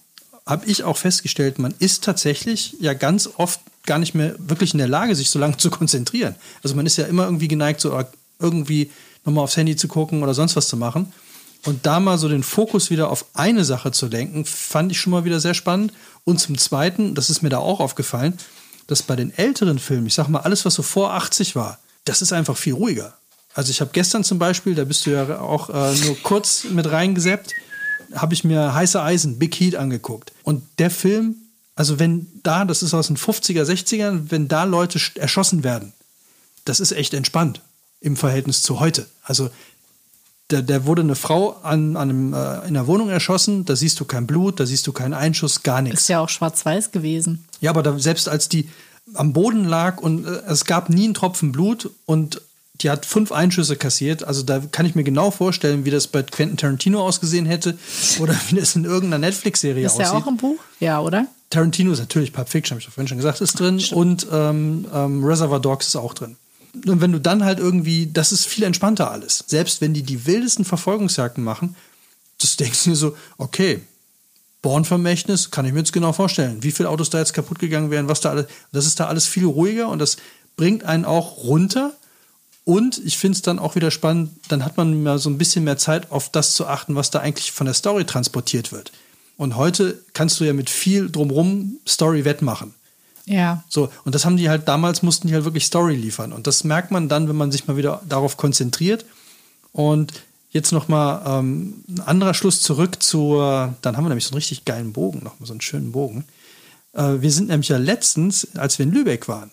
habe 0.44 0.66
ich 0.66 0.84
auch 0.84 0.96
festgestellt, 0.96 1.58
man 1.58 1.74
ist 1.78 2.04
tatsächlich 2.04 2.76
ja 2.80 2.94
ganz 2.94 3.30
oft 3.36 3.60
gar 3.86 3.98
nicht 3.98 4.14
mehr 4.14 4.34
wirklich 4.38 4.74
in 4.74 4.78
der 4.78 4.88
Lage, 4.88 5.14
sich 5.14 5.30
so 5.30 5.38
lange 5.38 5.56
zu 5.56 5.70
konzentrieren. 5.70 6.34
Also 6.62 6.74
man 6.74 6.84
ist 6.84 6.96
ja 6.96 7.06
immer 7.06 7.24
irgendwie 7.24 7.48
geneigt, 7.48 7.80
so 7.80 7.98
irgendwie 8.38 8.90
nochmal 9.24 9.44
aufs 9.44 9.56
Handy 9.56 9.76
zu 9.76 9.88
gucken 9.88 10.22
oder 10.22 10.34
sonst 10.34 10.56
was 10.56 10.68
zu 10.68 10.76
machen. 10.76 11.12
Und 11.64 11.86
da 11.86 12.00
mal 12.00 12.18
so 12.18 12.28
den 12.28 12.42
Fokus 12.42 12.90
wieder 12.90 13.08
auf 13.10 13.24
eine 13.34 13.64
Sache 13.64 13.90
zu 13.90 14.06
lenken, 14.06 14.44
fand 14.44 14.92
ich 14.92 15.00
schon 15.00 15.12
mal 15.12 15.24
wieder 15.24 15.40
sehr 15.40 15.54
spannend. 15.54 15.92
Und 16.24 16.40
zum 16.40 16.58
Zweiten, 16.58 17.14
das 17.14 17.30
ist 17.30 17.42
mir 17.42 17.48
da 17.48 17.58
auch 17.58 17.80
aufgefallen, 17.80 18.36
dass 18.86 19.02
bei 19.02 19.16
den 19.16 19.36
älteren 19.36 19.78
Filmen, 19.78 20.06
ich 20.06 20.14
sag 20.14 20.28
mal, 20.28 20.40
alles, 20.40 20.64
was 20.64 20.74
so 20.74 20.82
vor 20.82 21.14
80 21.14 21.56
war, 21.56 21.78
das 22.04 22.22
ist 22.22 22.32
einfach 22.32 22.56
viel 22.56 22.74
ruhiger. 22.74 23.14
Also 23.54 23.70
ich 23.70 23.80
habe 23.80 23.90
gestern 23.92 24.24
zum 24.24 24.38
Beispiel, 24.38 24.74
da 24.74 24.84
bist 24.84 25.06
du 25.06 25.10
ja 25.10 25.40
auch 25.40 25.70
äh, 25.70 25.94
nur 26.04 26.16
kurz 26.22 26.64
mit 26.64 26.90
reingeseppt, 26.90 27.52
habe 28.14 28.34
ich 28.34 28.44
mir 28.44 28.74
Heiße 28.74 29.00
Eisen, 29.00 29.38
Big 29.38 29.54
Heat 29.58 29.76
angeguckt. 29.76 30.32
Und 30.42 30.62
der 30.78 30.90
Film, 30.90 31.36
also 31.76 31.98
wenn 31.98 32.26
da, 32.42 32.64
das 32.64 32.82
ist 32.82 32.94
aus 32.94 33.06
den 33.06 33.16
50er, 33.16 33.62
60ern, 33.62 34.26
wenn 34.28 34.48
da 34.48 34.64
Leute 34.64 35.00
erschossen 35.16 35.64
werden, 35.64 35.92
das 36.64 36.80
ist 36.80 36.92
echt 36.92 37.14
entspannt 37.14 37.60
im 38.00 38.16
Verhältnis 38.16 38.62
zu 38.62 38.80
heute. 38.80 39.06
Also 39.22 39.50
da, 40.48 40.60
da 40.60 40.84
wurde 40.84 41.02
eine 41.02 41.14
Frau 41.14 41.52
an, 41.62 41.96
an 41.96 42.10
einem, 42.10 42.34
äh, 42.34 42.66
in 42.68 42.74
der 42.74 42.86
Wohnung 42.86 43.08
erschossen, 43.08 43.64
da 43.64 43.76
siehst 43.76 43.98
du 44.00 44.04
kein 44.04 44.26
Blut, 44.26 44.60
da 44.60 44.66
siehst 44.66 44.86
du 44.86 44.92
keinen 44.92 45.14
Einschuss, 45.14 45.62
gar 45.62 45.80
nichts. 45.80 46.02
Ist 46.02 46.08
ja 46.08 46.20
auch 46.20 46.28
schwarz-weiß 46.28 46.90
gewesen. 46.90 47.44
Ja, 47.60 47.70
aber 47.70 47.82
da, 47.82 47.98
selbst 47.98 48.28
als 48.28 48.48
die, 48.48 48.68
am 49.12 49.32
Boden 49.32 49.64
lag 49.64 49.98
und 49.98 50.26
äh, 50.26 50.42
es 50.48 50.64
gab 50.64 50.88
nie 50.88 51.04
einen 51.04 51.14
Tropfen 51.14 51.52
Blut 51.52 51.90
und 52.06 52.40
die 52.80 52.90
hat 52.90 53.06
fünf 53.06 53.30
Einschüsse 53.30 53.76
kassiert. 53.76 54.24
Also 54.24 54.42
da 54.42 54.58
kann 54.58 54.86
ich 54.86 54.94
mir 54.94 55.04
genau 55.04 55.30
vorstellen, 55.30 55.84
wie 55.84 55.90
das 55.90 56.08
bei 56.08 56.22
Quentin 56.22 56.56
Tarantino 56.56 57.00
ausgesehen 57.06 57.46
hätte 57.46 57.78
oder 58.20 58.34
wie 58.48 58.56
das 58.56 58.74
in 58.74 58.84
irgendeiner 58.84 59.18
Netflix-Serie 59.18 59.86
aussieht. 59.86 60.02
Ist 60.02 60.10
der 60.10 60.18
auch 60.18 60.26
im 60.26 60.36
Buch? 60.36 60.56
Ja, 60.80 61.00
oder? 61.00 61.26
Tarantino 61.50 61.92
ist 61.92 62.00
natürlich 62.00 62.32
Pulp 62.32 62.48
Fiction, 62.48 62.74
habe 62.74 62.80
ich 62.80 62.92
vorhin 62.92 63.08
schon 63.08 63.18
gesagt, 63.18 63.40
ist 63.40 63.60
drin 63.60 63.78
Stimmt. 63.78 64.00
und 64.00 64.26
ähm, 64.32 64.86
ähm, 64.92 65.24
Reservoir 65.24 65.60
Dogs 65.60 65.86
ist 65.88 65.96
auch 65.96 66.14
drin. 66.14 66.36
Und 66.86 67.00
wenn 67.00 67.12
du 67.12 67.20
dann 67.20 67.44
halt 67.44 67.60
irgendwie, 67.60 68.10
das 68.12 68.32
ist 68.32 68.46
viel 68.46 68.64
entspannter 68.64 69.10
alles. 69.12 69.44
Selbst 69.46 69.80
wenn 69.80 69.94
die 69.94 70.02
die 70.02 70.26
wildesten 70.26 70.64
Verfolgungsjagden 70.64 71.44
machen, 71.44 71.76
das 72.40 72.56
denkst 72.56 72.82
du 72.84 72.90
dir 72.90 72.96
so, 72.96 73.16
okay, 73.38 73.82
Bornvermächtnis 74.64 75.50
kann 75.50 75.66
ich 75.66 75.74
mir 75.74 75.80
jetzt 75.80 75.92
genau 75.92 76.14
vorstellen, 76.14 76.62
wie 76.62 76.72
viele 76.72 76.88
Autos 76.88 77.10
da 77.10 77.18
jetzt 77.18 77.34
kaputt 77.34 77.58
gegangen 77.58 77.90
wären, 77.90 78.08
was 78.08 78.22
da 78.22 78.30
alles. 78.30 78.46
Das 78.72 78.86
ist 78.86 78.98
da 78.98 79.08
alles 79.08 79.26
viel 79.26 79.44
ruhiger 79.44 79.88
und 79.90 79.98
das 79.98 80.16
bringt 80.56 80.84
einen 80.84 81.04
auch 81.04 81.44
runter. 81.44 81.92
Und 82.64 82.98
ich 83.04 83.18
finde 83.18 83.36
es 83.36 83.42
dann 83.42 83.58
auch 83.58 83.74
wieder 83.74 83.90
spannend, 83.90 84.30
dann 84.48 84.64
hat 84.64 84.78
man 84.78 85.02
mal 85.02 85.18
so 85.18 85.28
ein 85.28 85.36
bisschen 85.36 85.64
mehr 85.64 85.76
Zeit, 85.76 86.10
auf 86.10 86.30
das 86.30 86.54
zu 86.54 86.66
achten, 86.66 86.94
was 86.94 87.10
da 87.10 87.18
eigentlich 87.18 87.52
von 87.52 87.66
der 87.66 87.74
Story 87.74 88.06
transportiert 88.06 88.72
wird. 88.72 88.90
Und 89.36 89.56
heute 89.56 90.00
kannst 90.14 90.40
du 90.40 90.44
ja 90.44 90.54
mit 90.54 90.70
viel 90.70 91.10
drumrum 91.10 91.76
Story 91.86 92.24
wettmachen. 92.24 92.72
Ja. 93.26 93.64
So, 93.68 93.90
und 94.06 94.14
das 94.14 94.24
haben 94.24 94.38
die 94.38 94.48
halt, 94.48 94.66
damals 94.66 95.02
mussten 95.02 95.28
die 95.28 95.34
halt 95.34 95.44
wirklich 95.44 95.66
Story 95.66 95.94
liefern. 95.94 96.32
Und 96.32 96.46
das 96.46 96.64
merkt 96.64 96.90
man 96.90 97.10
dann, 97.10 97.28
wenn 97.28 97.36
man 97.36 97.52
sich 97.52 97.66
mal 97.66 97.76
wieder 97.76 98.00
darauf 98.08 98.38
konzentriert. 98.38 99.04
Und 99.72 100.14
Jetzt 100.54 100.70
nochmal 100.70 101.20
ähm, 101.26 101.82
ein 101.88 102.00
anderer 102.02 102.32
Schluss 102.32 102.62
zurück 102.62 103.02
zur, 103.02 103.74
dann 103.82 103.96
haben 103.96 104.04
wir 104.04 104.08
nämlich 104.08 104.24
so 104.24 104.30
einen 104.30 104.36
richtig 104.36 104.64
geilen 104.64 104.92
Bogen, 104.92 105.18
nochmal 105.18 105.48
so 105.48 105.52
einen 105.52 105.60
schönen 105.60 105.90
Bogen. 105.90 106.26
Äh, 106.92 107.14
wir 107.18 107.32
sind 107.32 107.48
nämlich 107.48 107.70
ja 107.70 107.76
letztens, 107.76 108.46
als 108.56 108.78
wir 108.78 108.86
in 108.86 108.92
Lübeck 108.92 109.26
waren, 109.26 109.50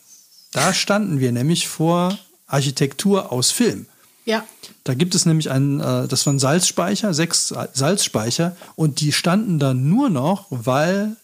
da 0.52 0.76
standen 0.76 1.20
wir 1.20 1.32
nämlich 1.32 1.68
vor 1.68 2.20
Architektur 2.46 3.32
aus 3.32 3.50
Film. 3.50 3.88
Ja. 4.26 4.46
Da 4.84 4.94
gibt 4.94 5.16
es 5.16 5.26
nämlich 5.26 5.50
einen, 5.50 5.80
äh, 5.80 6.08
das 6.08 6.28
waren 6.28 6.38
Salzspeicher, 6.38 7.16
sechs 7.16 7.52
Salzspeicher 7.74 8.56
und 8.76 9.02
die 9.02 9.12
standen 9.12 9.58
da 9.58 9.74
nur 9.74 10.12
noch, 10.12 10.46
weil 10.52 11.16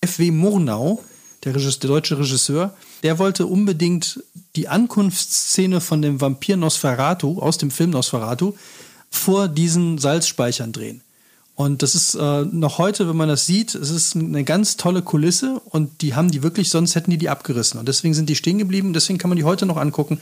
F.W. 0.00 0.30
Murnau, 0.30 1.04
der, 1.44 1.54
Regisseur, 1.54 1.80
der 1.80 1.90
deutsche 1.90 2.18
Regisseur, 2.18 2.74
der 3.02 3.18
wollte 3.18 3.44
unbedingt 3.44 4.22
die 4.56 4.68
Ankunftsszene 4.68 5.82
von 5.82 6.00
dem 6.00 6.18
Vampir 6.18 6.56
Nosferatu 6.56 7.40
aus 7.40 7.58
dem 7.58 7.70
Film 7.70 7.90
Nosferatu 7.90 8.54
vor 9.10 9.48
diesen 9.48 9.98
Salzspeichern 9.98 10.72
drehen. 10.72 11.02
Und 11.54 11.82
das 11.82 11.96
ist 11.96 12.14
äh, 12.14 12.44
noch 12.44 12.78
heute, 12.78 13.08
wenn 13.08 13.16
man 13.16 13.28
das 13.28 13.46
sieht, 13.46 13.74
es 13.74 13.90
ist 13.90 14.14
eine 14.14 14.44
ganz 14.44 14.76
tolle 14.76 15.02
Kulisse 15.02 15.60
und 15.64 16.02
die 16.02 16.14
haben 16.14 16.30
die 16.30 16.44
wirklich, 16.44 16.70
sonst 16.70 16.94
hätten 16.94 17.10
die 17.10 17.18
die 17.18 17.28
abgerissen. 17.28 17.80
Und 17.80 17.88
deswegen 17.88 18.14
sind 18.14 18.28
die 18.28 18.36
stehen 18.36 18.58
geblieben, 18.58 18.92
deswegen 18.92 19.18
kann 19.18 19.28
man 19.28 19.36
die 19.36 19.42
heute 19.44 19.66
noch 19.66 19.76
angucken, 19.76 20.20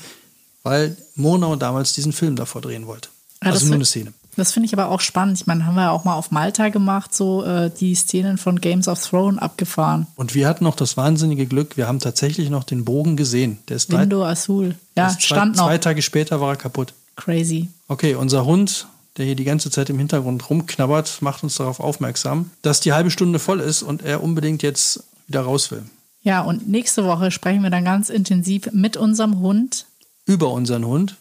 weil 0.62 0.96
Monau 1.14 1.56
damals 1.56 1.92
diesen 1.92 2.14
Film 2.14 2.36
davor 2.36 2.62
drehen 2.62 2.86
wollte. 2.86 3.10
Ja, 3.44 3.50
also 3.50 3.66
nur 3.66 3.74
eine 3.74 3.84
Szene. 3.84 4.14
Das 4.36 4.52
finde 4.52 4.66
ich 4.66 4.72
aber 4.72 4.88
auch 4.88 5.00
spannend. 5.00 5.38
Ich 5.38 5.46
meine, 5.46 5.66
haben 5.66 5.74
wir 5.74 5.82
ja 5.82 5.90
auch 5.90 6.04
mal 6.04 6.14
auf 6.14 6.30
Malta 6.30 6.68
gemacht, 6.68 7.14
so 7.14 7.44
äh, 7.44 7.70
die 7.70 7.94
Szenen 7.94 8.38
von 8.38 8.60
Games 8.60 8.88
of 8.88 9.02
Thrones 9.06 9.38
abgefahren. 9.38 10.06
Und 10.16 10.34
wir 10.34 10.46
hatten 10.46 10.64
noch 10.64 10.76
das 10.76 10.96
wahnsinnige 10.96 11.46
Glück, 11.46 11.76
wir 11.76 11.86
haben 11.86 12.00
tatsächlich 12.00 12.48
noch 12.48 12.64
den 12.64 12.84
Bogen 12.84 13.16
gesehen. 13.16 13.58
Der 13.68 13.76
ist 13.76 13.90
Lindo 13.90 14.24
Azul. 14.24 14.74
Ja, 14.96 15.08
zwei, 15.10 15.20
stand 15.20 15.56
noch. 15.56 15.66
Zwei 15.66 15.78
Tage 15.78 16.02
später 16.02 16.40
war 16.40 16.50
er 16.50 16.56
kaputt. 16.56 16.94
Crazy. 17.16 17.68
Okay, 17.88 18.14
unser 18.14 18.44
Hund, 18.44 18.86
der 19.16 19.24
hier 19.24 19.34
die 19.34 19.44
ganze 19.44 19.70
Zeit 19.70 19.90
im 19.90 19.98
Hintergrund 19.98 20.48
rumknabbert, 20.48 21.22
macht 21.22 21.42
uns 21.42 21.56
darauf 21.56 21.80
aufmerksam, 21.80 22.50
dass 22.62 22.80
die 22.80 22.92
halbe 22.92 23.10
Stunde 23.10 23.38
voll 23.38 23.60
ist 23.60 23.82
und 23.82 24.02
er 24.02 24.22
unbedingt 24.22 24.62
jetzt 24.62 25.02
wieder 25.26 25.40
raus 25.40 25.70
will. 25.70 25.84
Ja, 26.22 26.42
und 26.42 26.68
nächste 26.68 27.04
Woche 27.04 27.30
sprechen 27.30 27.62
wir 27.62 27.70
dann 27.70 27.84
ganz 27.84 28.10
intensiv 28.10 28.70
mit 28.72 28.96
unserem 28.96 29.40
Hund. 29.40 29.86
Über 30.26 30.50
unseren 30.50 30.84
Hund. 30.84 31.16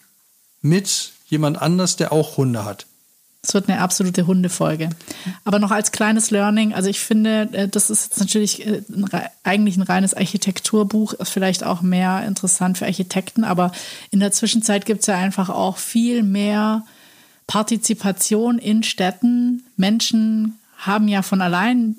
Mit 0.61 1.11
jemand 1.27 1.61
anders, 1.61 1.95
der 1.95 2.11
auch 2.11 2.37
Hunde 2.37 2.65
hat. 2.65 2.87
Es 3.47 3.53
wird 3.53 3.69
eine 3.69 3.79
absolute 3.79 4.25
Hundefolge. 4.25 4.89
Aber 5.43 5.59
noch 5.59 5.71
als 5.71 5.91
kleines 5.91 6.31
Learning, 6.31 6.73
also 6.73 6.89
ich 6.89 6.99
finde, 6.99 7.49
äh, 7.51 7.67
das 7.67 7.89
ist 7.89 8.05
jetzt 8.05 8.19
natürlich 8.19 8.65
äh, 8.65 8.81
eigentlich 9.43 9.77
ein 9.77 9.83
reines 9.83 10.13
Architekturbuch, 10.13 11.13
ist 11.13 11.29
vielleicht 11.29 11.63
auch 11.63 11.81
mehr 11.81 12.25
interessant 12.25 12.77
für 12.77 12.85
Architekten, 12.85 13.43
aber 13.43 13.71
in 14.11 14.19
der 14.19 14.31
Zwischenzeit 14.31 14.85
gibt 14.85 15.01
es 15.01 15.07
ja 15.07 15.15
einfach 15.15 15.49
auch 15.49 15.77
viel 15.77 16.23
mehr 16.23 16.83
Partizipation 17.47 18.57
in 18.57 18.81
Städten. 18.81 19.63
Menschen 19.77 20.57
haben 20.77 21.07
ja 21.07 21.21
von 21.21 21.41
allein 21.41 21.95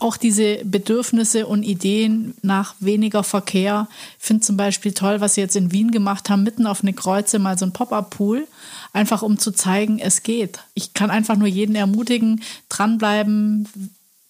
auch 0.00 0.16
diese 0.16 0.64
Bedürfnisse 0.64 1.46
und 1.46 1.62
Ideen 1.62 2.34
nach 2.42 2.74
weniger 2.80 3.22
Verkehr. 3.22 3.88
Ich 4.18 4.26
finde 4.26 4.44
zum 4.44 4.56
Beispiel 4.56 4.92
toll, 4.92 5.20
was 5.20 5.34
sie 5.34 5.40
jetzt 5.40 5.56
in 5.56 5.72
Wien 5.72 5.90
gemacht 5.90 6.28
haben, 6.28 6.42
mitten 6.42 6.66
auf 6.66 6.82
eine 6.82 6.92
Kreuze 6.92 7.38
mal 7.38 7.58
so 7.58 7.64
ein 7.64 7.72
Pop-up-Pool, 7.72 8.46
einfach 8.92 9.22
um 9.22 9.38
zu 9.38 9.52
zeigen, 9.52 9.98
es 9.98 10.22
geht. 10.22 10.60
Ich 10.74 10.94
kann 10.94 11.10
einfach 11.10 11.36
nur 11.36 11.48
jeden 11.48 11.74
ermutigen, 11.74 12.42
dranbleiben, 12.68 13.68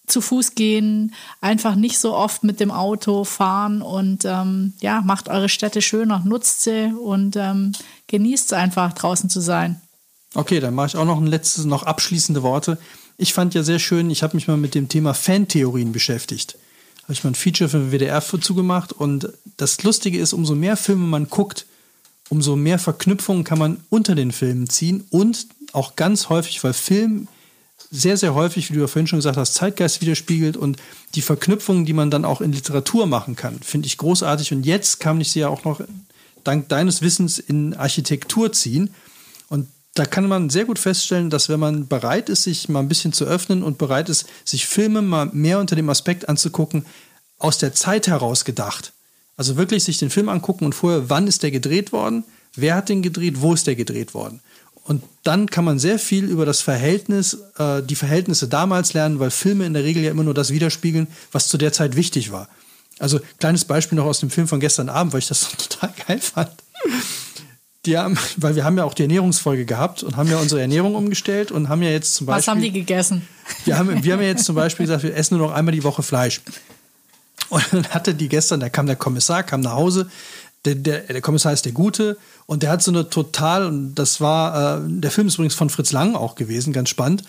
zu 0.06 0.20
Fuß 0.20 0.54
gehen, 0.54 1.14
einfach 1.40 1.74
nicht 1.74 1.98
so 1.98 2.14
oft 2.14 2.42
mit 2.42 2.60
dem 2.60 2.70
Auto 2.70 3.24
fahren 3.24 3.82
und 3.82 4.24
ähm, 4.24 4.72
ja, 4.80 5.02
macht 5.02 5.28
eure 5.28 5.48
Städte 5.48 5.82
schöner, 5.82 6.22
nutzt 6.24 6.62
sie 6.62 6.92
und 6.92 7.36
ähm, 7.36 7.72
genießt 8.06 8.46
es 8.46 8.52
einfach 8.52 8.94
draußen 8.94 9.28
zu 9.28 9.40
sein. 9.40 9.80
Okay, 10.34 10.60
dann 10.60 10.74
mache 10.74 10.88
ich 10.88 10.96
auch 10.96 11.04
noch 11.04 11.18
ein 11.18 11.26
letztes, 11.26 11.64
noch 11.64 11.84
abschließende 11.84 12.42
Worte. 12.42 12.78
Ich 13.20 13.34
fand 13.34 13.52
ja 13.52 13.64
sehr 13.64 13.80
schön, 13.80 14.10
ich 14.10 14.22
habe 14.22 14.36
mich 14.36 14.46
mal 14.46 14.56
mit 14.56 14.76
dem 14.76 14.88
Thema 14.88 15.12
Fantheorien 15.12 15.90
beschäftigt. 15.90 16.56
Habe 17.02 17.14
ich 17.14 17.24
mal 17.24 17.30
ein 17.30 17.34
Feature 17.34 17.68
für 17.68 17.78
den 17.78 17.90
WDR 17.90 18.22
zugemacht 18.22 18.92
und 18.92 19.32
das 19.56 19.82
Lustige 19.82 20.20
ist, 20.20 20.32
umso 20.32 20.54
mehr 20.54 20.76
Filme 20.76 21.04
man 21.04 21.28
guckt, 21.28 21.66
umso 22.28 22.54
mehr 22.54 22.78
Verknüpfungen 22.78 23.42
kann 23.42 23.58
man 23.58 23.80
unter 23.90 24.14
den 24.14 24.30
Filmen 24.30 24.70
ziehen 24.70 25.04
und 25.10 25.48
auch 25.72 25.96
ganz 25.96 26.28
häufig, 26.28 26.62
weil 26.62 26.74
Film 26.74 27.26
sehr, 27.90 28.16
sehr 28.16 28.34
häufig, 28.34 28.70
wie 28.70 28.74
du 28.74 28.80
ja 28.82 28.86
vorhin 28.86 29.08
schon 29.08 29.18
gesagt 29.18 29.36
hast, 29.36 29.54
Zeitgeist 29.54 30.00
widerspiegelt 30.00 30.56
und 30.56 30.76
die 31.16 31.22
Verknüpfungen, 31.22 31.86
die 31.86 31.94
man 31.94 32.12
dann 32.12 32.24
auch 32.24 32.40
in 32.40 32.52
Literatur 32.52 33.06
machen 33.06 33.34
kann, 33.34 33.58
finde 33.60 33.86
ich 33.86 33.98
großartig. 33.98 34.52
Und 34.52 34.64
jetzt 34.64 35.00
kann 35.00 35.20
ich 35.20 35.32
sie 35.32 35.40
ja 35.40 35.48
auch 35.48 35.64
noch 35.64 35.80
dank 36.44 36.68
deines 36.68 37.02
Wissens 37.02 37.40
in 37.40 37.74
Architektur 37.74 38.52
ziehen. 38.52 38.90
Da 39.98 40.06
kann 40.06 40.28
man 40.28 40.48
sehr 40.48 40.64
gut 40.64 40.78
feststellen, 40.78 41.28
dass 41.28 41.48
wenn 41.48 41.58
man 41.58 41.88
bereit 41.88 42.28
ist, 42.28 42.44
sich 42.44 42.68
mal 42.68 42.78
ein 42.78 42.88
bisschen 42.88 43.12
zu 43.12 43.24
öffnen 43.24 43.64
und 43.64 43.78
bereit 43.78 44.08
ist, 44.08 44.26
sich 44.44 44.64
Filme 44.64 45.02
mal 45.02 45.28
mehr 45.32 45.58
unter 45.58 45.74
dem 45.74 45.90
Aspekt 45.90 46.28
anzugucken, 46.28 46.86
aus 47.38 47.58
der 47.58 47.74
Zeit 47.74 48.06
heraus 48.06 48.44
gedacht. 48.44 48.92
Also 49.36 49.56
wirklich 49.56 49.82
sich 49.82 49.98
den 49.98 50.10
Film 50.10 50.28
angucken 50.28 50.66
und 50.66 50.76
vorher, 50.76 51.10
wann 51.10 51.26
ist 51.26 51.42
der 51.42 51.50
gedreht 51.50 51.90
worden, 51.90 52.22
wer 52.54 52.76
hat 52.76 52.90
den 52.90 53.02
gedreht, 53.02 53.40
wo 53.40 53.54
ist 53.54 53.66
der 53.66 53.74
gedreht 53.74 54.14
worden. 54.14 54.40
Und 54.84 55.02
dann 55.24 55.50
kann 55.50 55.64
man 55.64 55.80
sehr 55.80 55.98
viel 55.98 56.26
über 56.26 56.46
das 56.46 56.60
Verhältnis, 56.60 57.36
äh, 57.58 57.82
die 57.82 57.96
Verhältnisse 57.96 58.46
damals 58.46 58.92
lernen, 58.92 59.18
weil 59.18 59.32
Filme 59.32 59.66
in 59.66 59.74
der 59.74 59.82
Regel 59.82 60.04
ja 60.04 60.12
immer 60.12 60.22
nur 60.22 60.34
das 60.34 60.52
widerspiegeln, 60.52 61.08
was 61.32 61.48
zu 61.48 61.58
der 61.58 61.72
Zeit 61.72 61.96
wichtig 61.96 62.30
war. 62.30 62.48
Also 63.00 63.18
kleines 63.40 63.64
Beispiel 63.64 63.96
noch 63.96 64.06
aus 64.06 64.20
dem 64.20 64.30
Film 64.30 64.46
von 64.46 64.60
gestern 64.60 64.90
Abend, 64.90 65.12
weil 65.12 65.18
ich 65.18 65.28
das 65.28 65.48
total 65.68 65.92
geil 66.06 66.20
fand 66.20 66.52
die 67.88 67.98
haben, 67.98 68.16
weil 68.36 68.54
wir 68.54 68.64
haben 68.64 68.76
ja 68.76 68.84
auch 68.84 68.94
die 68.94 69.02
Ernährungsfolge 69.02 69.64
gehabt 69.64 70.02
und 70.02 70.16
haben 70.16 70.30
ja 70.30 70.38
unsere 70.38 70.60
Ernährung 70.60 70.94
umgestellt 70.94 71.50
und 71.50 71.68
haben 71.68 71.82
ja 71.82 71.90
jetzt 71.90 72.14
zum 72.14 72.26
Beispiel. 72.26 72.38
Was 72.38 72.48
haben 72.48 72.60
die 72.60 72.72
gegessen? 72.72 73.26
Wir 73.64 73.78
haben, 73.78 74.04
wir 74.04 74.12
haben 74.12 74.20
ja 74.20 74.28
jetzt 74.28 74.44
zum 74.44 74.54
Beispiel 74.54 74.86
gesagt, 74.86 75.02
wir 75.02 75.16
essen 75.16 75.38
nur 75.38 75.48
noch 75.48 75.54
einmal 75.54 75.72
die 75.72 75.84
Woche 75.84 76.02
Fleisch. 76.02 76.42
Und 77.48 77.64
dann 77.72 77.88
hatte 77.88 78.14
die 78.14 78.28
gestern, 78.28 78.60
da 78.60 78.68
kam 78.68 78.86
der 78.86 78.96
Kommissar, 78.96 79.42
kam 79.42 79.62
nach 79.62 79.72
Hause. 79.72 80.10
Der, 80.64 80.74
der, 80.74 81.00
der 81.00 81.20
Kommissar 81.20 81.52
ist 81.52 81.64
der 81.64 81.72
Gute 81.72 82.18
und 82.46 82.62
der 82.62 82.70
hat 82.70 82.82
so 82.82 82.90
eine 82.90 83.08
total, 83.08 83.64
und 83.66 83.94
das 83.94 84.20
war, 84.20 84.78
äh, 84.78 84.80
der 84.86 85.10
Film 85.10 85.28
ist 85.28 85.34
übrigens 85.34 85.54
von 85.54 85.70
Fritz 85.70 85.92
Lang 85.92 86.14
auch 86.14 86.34
gewesen, 86.34 86.72
ganz 86.72 86.88
spannend, 86.88 87.22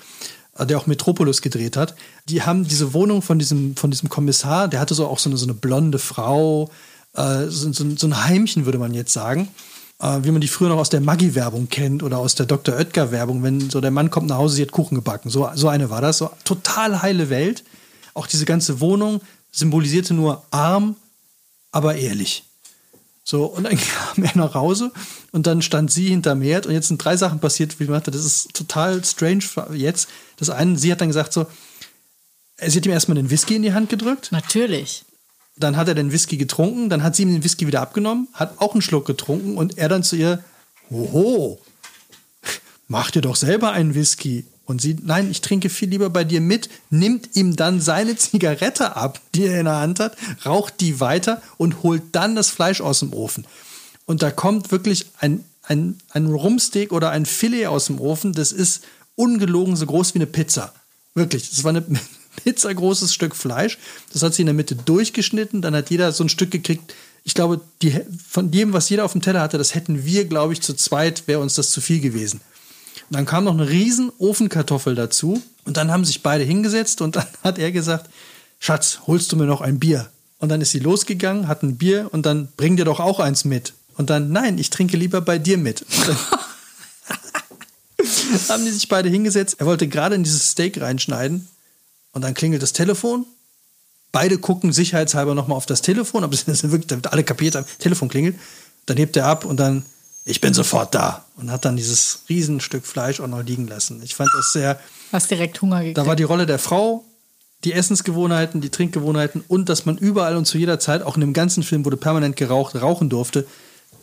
äh, 0.57 0.65
der 0.65 0.77
auch 0.77 0.87
Metropolis 0.87 1.41
gedreht 1.41 1.77
hat. 1.77 1.95
Die 2.27 2.41
haben 2.41 2.67
diese 2.67 2.93
Wohnung 2.93 3.21
von 3.21 3.37
diesem, 3.37 3.75
von 3.75 3.91
diesem 3.91 4.09
Kommissar, 4.09 4.67
der 4.67 4.79
hatte 4.79 4.95
so 4.95 5.07
auch 5.07 5.19
so 5.19 5.29
eine, 5.29 5.37
so 5.37 5.45
eine 5.45 5.53
blonde 5.53 5.99
Frau, 5.99 6.71
äh, 7.13 7.45
so, 7.45 7.71
so, 7.71 7.85
so 7.95 8.07
ein 8.07 8.23
Heimchen, 8.25 8.65
würde 8.65 8.79
man 8.79 8.95
jetzt 8.95 9.13
sagen 9.13 9.47
äh, 9.99 10.19
wie 10.23 10.31
man 10.31 10.41
die 10.41 10.47
früher 10.47 10.69
noch 10.69 10.77
aus 10.77 10.89
der 10.89 11.01
Maggi-Werbung 11.01 11.69
kennt 11.69 12.03
oder 12.03 12.17
aus 12.17 12.35
der 12.35 12.45
Dr. 12.45 12.75
Oetker-Werbung, 12.75 13.43
wenn 13.43 13.69
so 13.69 13.81
der 13.81 13.91
Mann 13.91 14.09
kommt 14.09 14.27
nach 14.27 14.38
Hause, 14.38 14.55
sie 14.55 14.62
hat 14.62 14.71
Kuchen 14.71 14.95
gebacken. 14.95 15.29
So, 15.29 15.49
so 15.55 15.67
eine 15.67 15.89
war 15.89 16.01
das. 16.01 16.19
So 16.19 16.31
total 16.43 17.01
heile 17.01 17.29
Welt. 17.29 17.63
Auch 18.13 18.27
diese 18.27 18.45
ganze 18.45 18.79
Wohnung 18.79 19.21
symbolisierte 19.51 20.13
nur 20.13 20.43
arm, 20.51 20.95
aber 21.71 21.95
ehrlich. 21.95 22.43
So, 23.23 23.45
und 23.45 23.65
dann 23.65 23.77
kam 24.15 24.23
er 24.23 24.35
nach 24.35 24.55
Hause 24.55 24.91
und 25.31 25.45
dann 25.45 25.62
stand 25.62 25.91
sie 25.91 26.07
hinterm 26.07 26.41
Herd 26.41 26.65
und 26.65 26.73
jetzt 26.73 26.88
sind 26.88 27.03
drei 27.03 27.15
Sachen 27.15 27.39
passiert, 27.39 27.79
wie 27.79 27.83
ich 27.83 27.89
dachte, 27.89 28.12
das 28.12 28.25
ist 28.25 28.53
total 28.53 29.03
strange 29.03 29.43
jetzt. 29.73 30.09
Das 30.38 30.49
eine, 30.49 30.77
sie 30.77 30.91
hat 30.91 31.01
dann 31.01 31.09
gesagt 31.09 31.33
so, 31.33 31.45
sie 32.57 32.77
hat 32.77 32.85
ihm 32.85 32.91
erstmal 32.91 33.15
den 33.15 33.29
Whisky 33.29 33.55
in 33.55 33.62
die 33.62 33.73
Hand 33.73 33.89
gedrückt. 33.89 34.31
Natürlich. 34.31 35.05
Dann 35.59 35.75
hat 35.75 35.87
er 35.87 35.95
den 35.95 36.11
Whisky 36.11 36.37
getrunken, 36.37 36.89
dann 36.89 37.03
hat 37.03 37.15
sie 37.15 37.23
ihm 37.23 37.33
den 37.33 37.43
Whisky 37.43 37.67
wieder 37.67 37.81
abgenommen, 37.81 38.29
hat 38.33 38.59
auch 38.59 38.73
einen 38.73 38.81
Schluck 38.81 39.05
getrunken 39.05 39.57
und 39.57 39.77
er 39.77 39.89
dann 39.89 40.03
zu 40.03 40.15
ihr, 40.15 40.43
hoho, 40.89 41.59
mach 42.87 43.11
dir 43.11 43.21
doch 43.21 43.35
selber 43.35 43.71
einen 43.71 43.93
Whisky. 43.93 44.45
Und 44.65 44.81
sie, 44.81 44.95
nein, 45.01 45.31
ich 45.31 45.41
trinke 45.41 45.67
viel 45.69 45.89
lieber 45.89 46.11
bei 46.11 46.23
dir 46.23 46.41
mit, 46.41 46.69
nimmt 46.91 47.35
ihm 47.35 47.55
dann 47.55 47.81
seine 47.81 48.15
Zigarette 48.17 48.95
ab, 48.95 49.19
die 49.33 49.45
er 49.45 49.59
in 49.59 49.65
der 49.65 49.77
Hand 49.77 49.99
hat, 49.99 50.15
raucht 50.45 50.79
die 50.79 50.99
weiter 50.99 51.41
und 51.57 51.83
holt 51.83 52.03
dann 52.11 52.35
das 52.35 52.49
Fleisch 52.49 52.79
aus 52.79 52.99
dem 52.99 53.11
Ofen. 53.11 53.45
Und 54.05 54.21
da 54.21 54.31
kommt 54.31 54.71
wirklich 54.71 55.07
ein, 55.19 55.43
ein, 55.63 55.97
ein 56.11 56.27
Rumsteak 56.27 56.91
oder 56.91 57.09
ein 57.09 57.25
Filet 57.25 57.67
aus 57.67 57.87
dem 57.87 57.99
Ofen, 57.99 58.33
das 58.33 58.51
ist 58.51 58.83
ungelogen 59.15 59.75
so 59.75 59.85
groß 59.85 60.13
wie 60.13 60.19
eine 60.19 60.27
Pizza. 60.27 60.73
Wirklich, 61.15 61.49
das 61.49 61.63
war 61.63 61.69
eine 61.69 61.83
pizzagroßes 62.43 63.13
Stück 63.13 63.36
Fleisch. 63.36 63.78
Das 64.13 64.23
hat 64.23 64.34
sie 64.34 64.41
in 64.41 64.47
der 64.47 64.56
Mitte 64.56 64.75
durchgeschnitten. 64.75 65.62
Dann 65.62 65.75
hat 65.75 65.89
jeder 65.89 66.12
so 66.12 66.23
ein 66.23 66.30
Stück 66.30 66.52
gekriegt. 66.52 66.93
Ich 67.23 67.34
glaube, 67.34 67.62
die, 67.82 67.99
von 68.28 68.52
dem, 68.52 68.73
was 68.73 68.89
jeder 68.89 69.06
auf 69.06 69.12
dem 69.12 69.21
Teller 69.21 69.41
hatte, 69.41 69.58
das 69.58 69.75
hätten 69.75 70.06
wir, 70.06 70.25
glaube 70.25 70.54
ich, 70.54 70.62
zu 70.62 70.73
zweit, 70.73 71.28
wäre 71.28 71.39
uns 71.39 71.56
das 71.56 71.71
zu 71.71 71.82
viel 71.82 71.99
gewesen. 71.99 72.41
Und 73.10 73.15
dann 73.15 73.25
kam 73.25 73.43
noch 73.43 73.54
eine 73.54 73.69
riesen 73.69 74.12
Ofenkartoffel 74.17 74.95
dazu. 74.95 75.41
Und 75.65 75.78
dann 75.78 75.91
haben 75.91 76.06
sich 76.06 76.23
beide 76.23 76.43
hingesetzt 76.43 77.02
und 77.02 77.15
dann 77.15 77.28
hat 77.43 77.60
er 77.60 77.71
gesagt, 77.71 78.10
Schatz, 78.60 78.99
holst 79.08 79.32
du 79.32 79.36
mir 79.36 79.45
noch 79.45 79.62
ein 79.62 79.80
Bier? 79.80 80.10
Und 80.39 80.49
dann 80.49 80.62
ist 80.62 80.71
sie 80.71 80.80
losgegangen, 80.80 81.47
hat 81.47 81.63
ein 81.63 81.78
Bier 81.78 82.10
und 82.12 82.25
dann 82.25 82.47
bring 82.56 82.78
dir 82.78 82.86
doch 82.86 82.99
auch 82.99 83.19
eins 83.19 83.43
mit. 83.43 83.73
Und 83.97 84.10
dann, 84.10 84.32
nein, 84.32 84.58
ich 84.58 84.69
trinke 84.69 84.95
lieber 84.95 85.19
bei 85.19 85.38
dir 85.38 85.58
mit. 85.58 85.86
haben 88.49 88.65
die 88.65 88.71
sich 88.71 88.88
beide 88.88 89.10
hingesetzt. 89.10 89.58
Er 89.60 89.65
wollte 89.65 89.88
gerade 89.88 90.15
in 90.15 90.23
dieses 90.23 90.52
Steak 90.52 90.80
reinschneiden 90.80 91.47
und 92.19 92.23
dann 92.23 92.34
klingelt 92.34 92.62
das 92.62 92.73
Telefon. 92.73 93.25
Beide 94.12 94.38
gucken 94.39 94.73
sicherheitshalber 94.73 95.36
nochmal 95.36 95.55
auf 95.55 95.65
das 95.65 95.82
Telefon, 95.82 96.25
aber 96.25 96.36
das 96.45 96.63
wirklich, 96.63 96.88
damit 96.88 97.08
alle 97.08 97.23
kapiert 97.23 97.55
haben, 97.55 97.65
Telefon 97.79 98.10
klingelt. 98.10 98.36
Dann 98.88 98.97
hebt 98.97 99.15
er 99.15 99.25
ab 99.25 99.45
und 99.45 99.58
dann, 99.58 99.86
ich 100.25 100.41
bin 100.41 100.53
sofort 100.53 100.93
da. 100.93 101.25
Und 101.38 101.49
hat 101.49 101.63
dann 101.63 101.77
dieses 101.77 102.23
Riesenstück 102.27 102.86
Fleisch 102.86 103.21
auch 103.21 103.27
noch 103.27 103.41
liegen 103.41 103.67
lassen. 103.67 104.01
Ich 104.03 104.15
fand 104.15 104.29
das 104.36 104.51
sehr. 104.51 104.77
Hast 105.13 105.32
direkt 105.32 105.62
Hunger 105.62 105.79
gekriegt. 105.79 105.97
Da 105.97 106.05
war 106.05 106.17
die 106.17 106.23
Rolle 106.23 106.45
der 106.45 106.60
Frau, 106.60 107.05
die 107.63 107.71
Essensgewohnheiten, 107.71 108.60
die 108.60 108.69
Trinkgewohnheiten 108.69 109.45
und 109.47 109.69
dass 109.69 109.86
man 109.86 109.97
überall 109.97 110.36
und 110.36 110.43
zu 110.43 110.58
jeder 110.58 110.77
Zeit, 110.79 111.03
auch 111.03 111.15
in 111.15 111.21
dem 111.21 111.32
ganzen 111.32 111.63
Film 111.63 111.86
wurde 111.86 111.95
permanent 111.95 112.36
geraucht, 112.36 112.75
rauchen 112.75 113.10
durfte, 113.10 113.47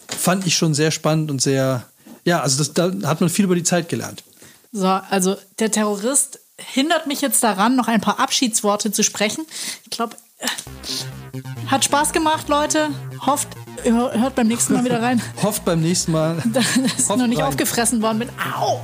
fand 0.09 0.47
ich 0.47 0.57
schon 0.57 0.73
sehr 0.73 0.91
spannend 0.91 1.31
und 1.31 1.43
sehr, 1.43 1.85
ja, 2.25 2.41
also 2.41 2.57
das, 2.57 2.73
da 2.73 2.93
hat 3.07 3.21
man 3.21 3.29
viel 3.29 3.45
über 3.45 3.55
die 3.55 3.63
Zeit 3.63 3.91
gelernt. 3.91 4.25
So, 4.73 4.87
also 4.87 5.37
der 5.59 5.71
Terrorist 5.71 6.41
hindert 6.59 7.07
mich 7.07 7.21
jetzt 7.21 7.43
daran, 7.43 7.77
noch 7.77 7.89
ein 7.89 8.01
paar 8.01 8.19
Abschiedsworte 8.19 8.93
zu 8.93 9.03
sprechen. 9.03 9.45
Ich 9.85 9.91
glaube, 9.91 10.17
äh, 10.39 10.47
hat 11.67 11.85
Spaß 11.85 12.13
gemacht, 12.13 12.49
Leute. 12.49 12.89
Hofft, 13.25 13.49
hört 13.83 14.35
beim 14.35 14.47
nächsten 14.47 14.75
Mal 14.75 14.85
wieder 14.85 15.03
rein. 15.03 15.21
Hofft 15.43 15.65
beim 15.65 15.81
nächsten 15.81 16.13
Mal. 16.13 16.43
Dass 16.53 16.77
ich 16.77 17.09
noch 17.09 17.27
nicht 17.27 17.41
rein. 17.41 17.49
aufgefressen 17.49 18.03
worden 18.03 18.21
bin. 18.21 18.29
Au! 18.59 18.81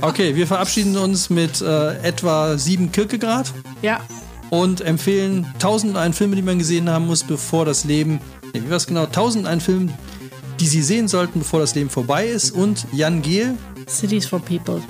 okay, 0.00 0.34
wir 0.34 0.46
verabschieden 0.46 0.96
uns 0.96 1.30
mit 1.30 1.60
äh, 1.60 1.98
etwa 2.02 2.56
sieben 2.58 2.92
Kirkegrad. 2.92 3.52
Ja. 3.82 4.00
Und 4.50 4.80
empfehlen 4.80 5.52
tausend 5.58 5.96
ein 5.96 6.12
Filme, 6.12 6.36
die 6.36 6.42
man 6.42 6.58
gesehen 6.58 6.90
haben 6.90 7.06
muss, 7.06 7.24
bevor 7.24 7.64
das 7.64 7.84
Leben. 7.84 8.20
Nee, 8.52 8.62
wie 8.64 8.70
war 8.70 8.76
es 8.76 8.86
genau? 8.86 9.06
Tausend 9.06 9.46
ein 9.46 9.60
Film, 9.60 9.92
die 10.60 10.66
Sie 10.66 10.82
sehen 10.82 11.08
sollten, 11.08 11.38
bevor 11.38 11.60
das 11.60 11.74
Leben 11.74 11.88
vorbei 11.88 12.26
ist. 12.26 12.50
Und 12.50 12.86
Jan 12.92 13.22
Gehl. 13.22 13.56
Cities 13.88 14.26
for 14.26 14.40
People. 14.40 14.82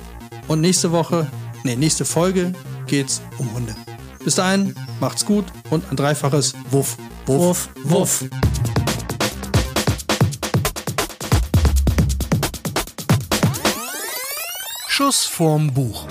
Und 0.47 0.61
nächste 0.61 0.91
Woche, 0.91 1.27
nee, 1.63 1.75
nächste 1.75 2.05
Folge 2.05 2.53
geht's 2.87 3.21
um 3.37 3.53
Hunde. 3.53 3.75
Bis 4.23 4.35
dahin, 4.35 4.75
macht's 4.99 5.25
gut 5.25 5.45
und 5.69 5.89
ein 5.89 5.95
dreifaches 5.95 6.53
Wuff, 6.71 6.97
Wuff, 7.25 7.69
Wuff. 7.83 8.21
Wuff. 8.21 8.29
Schuss 14.87 15.25
vorm 15.25 15.73
Buch. 15.73 16.05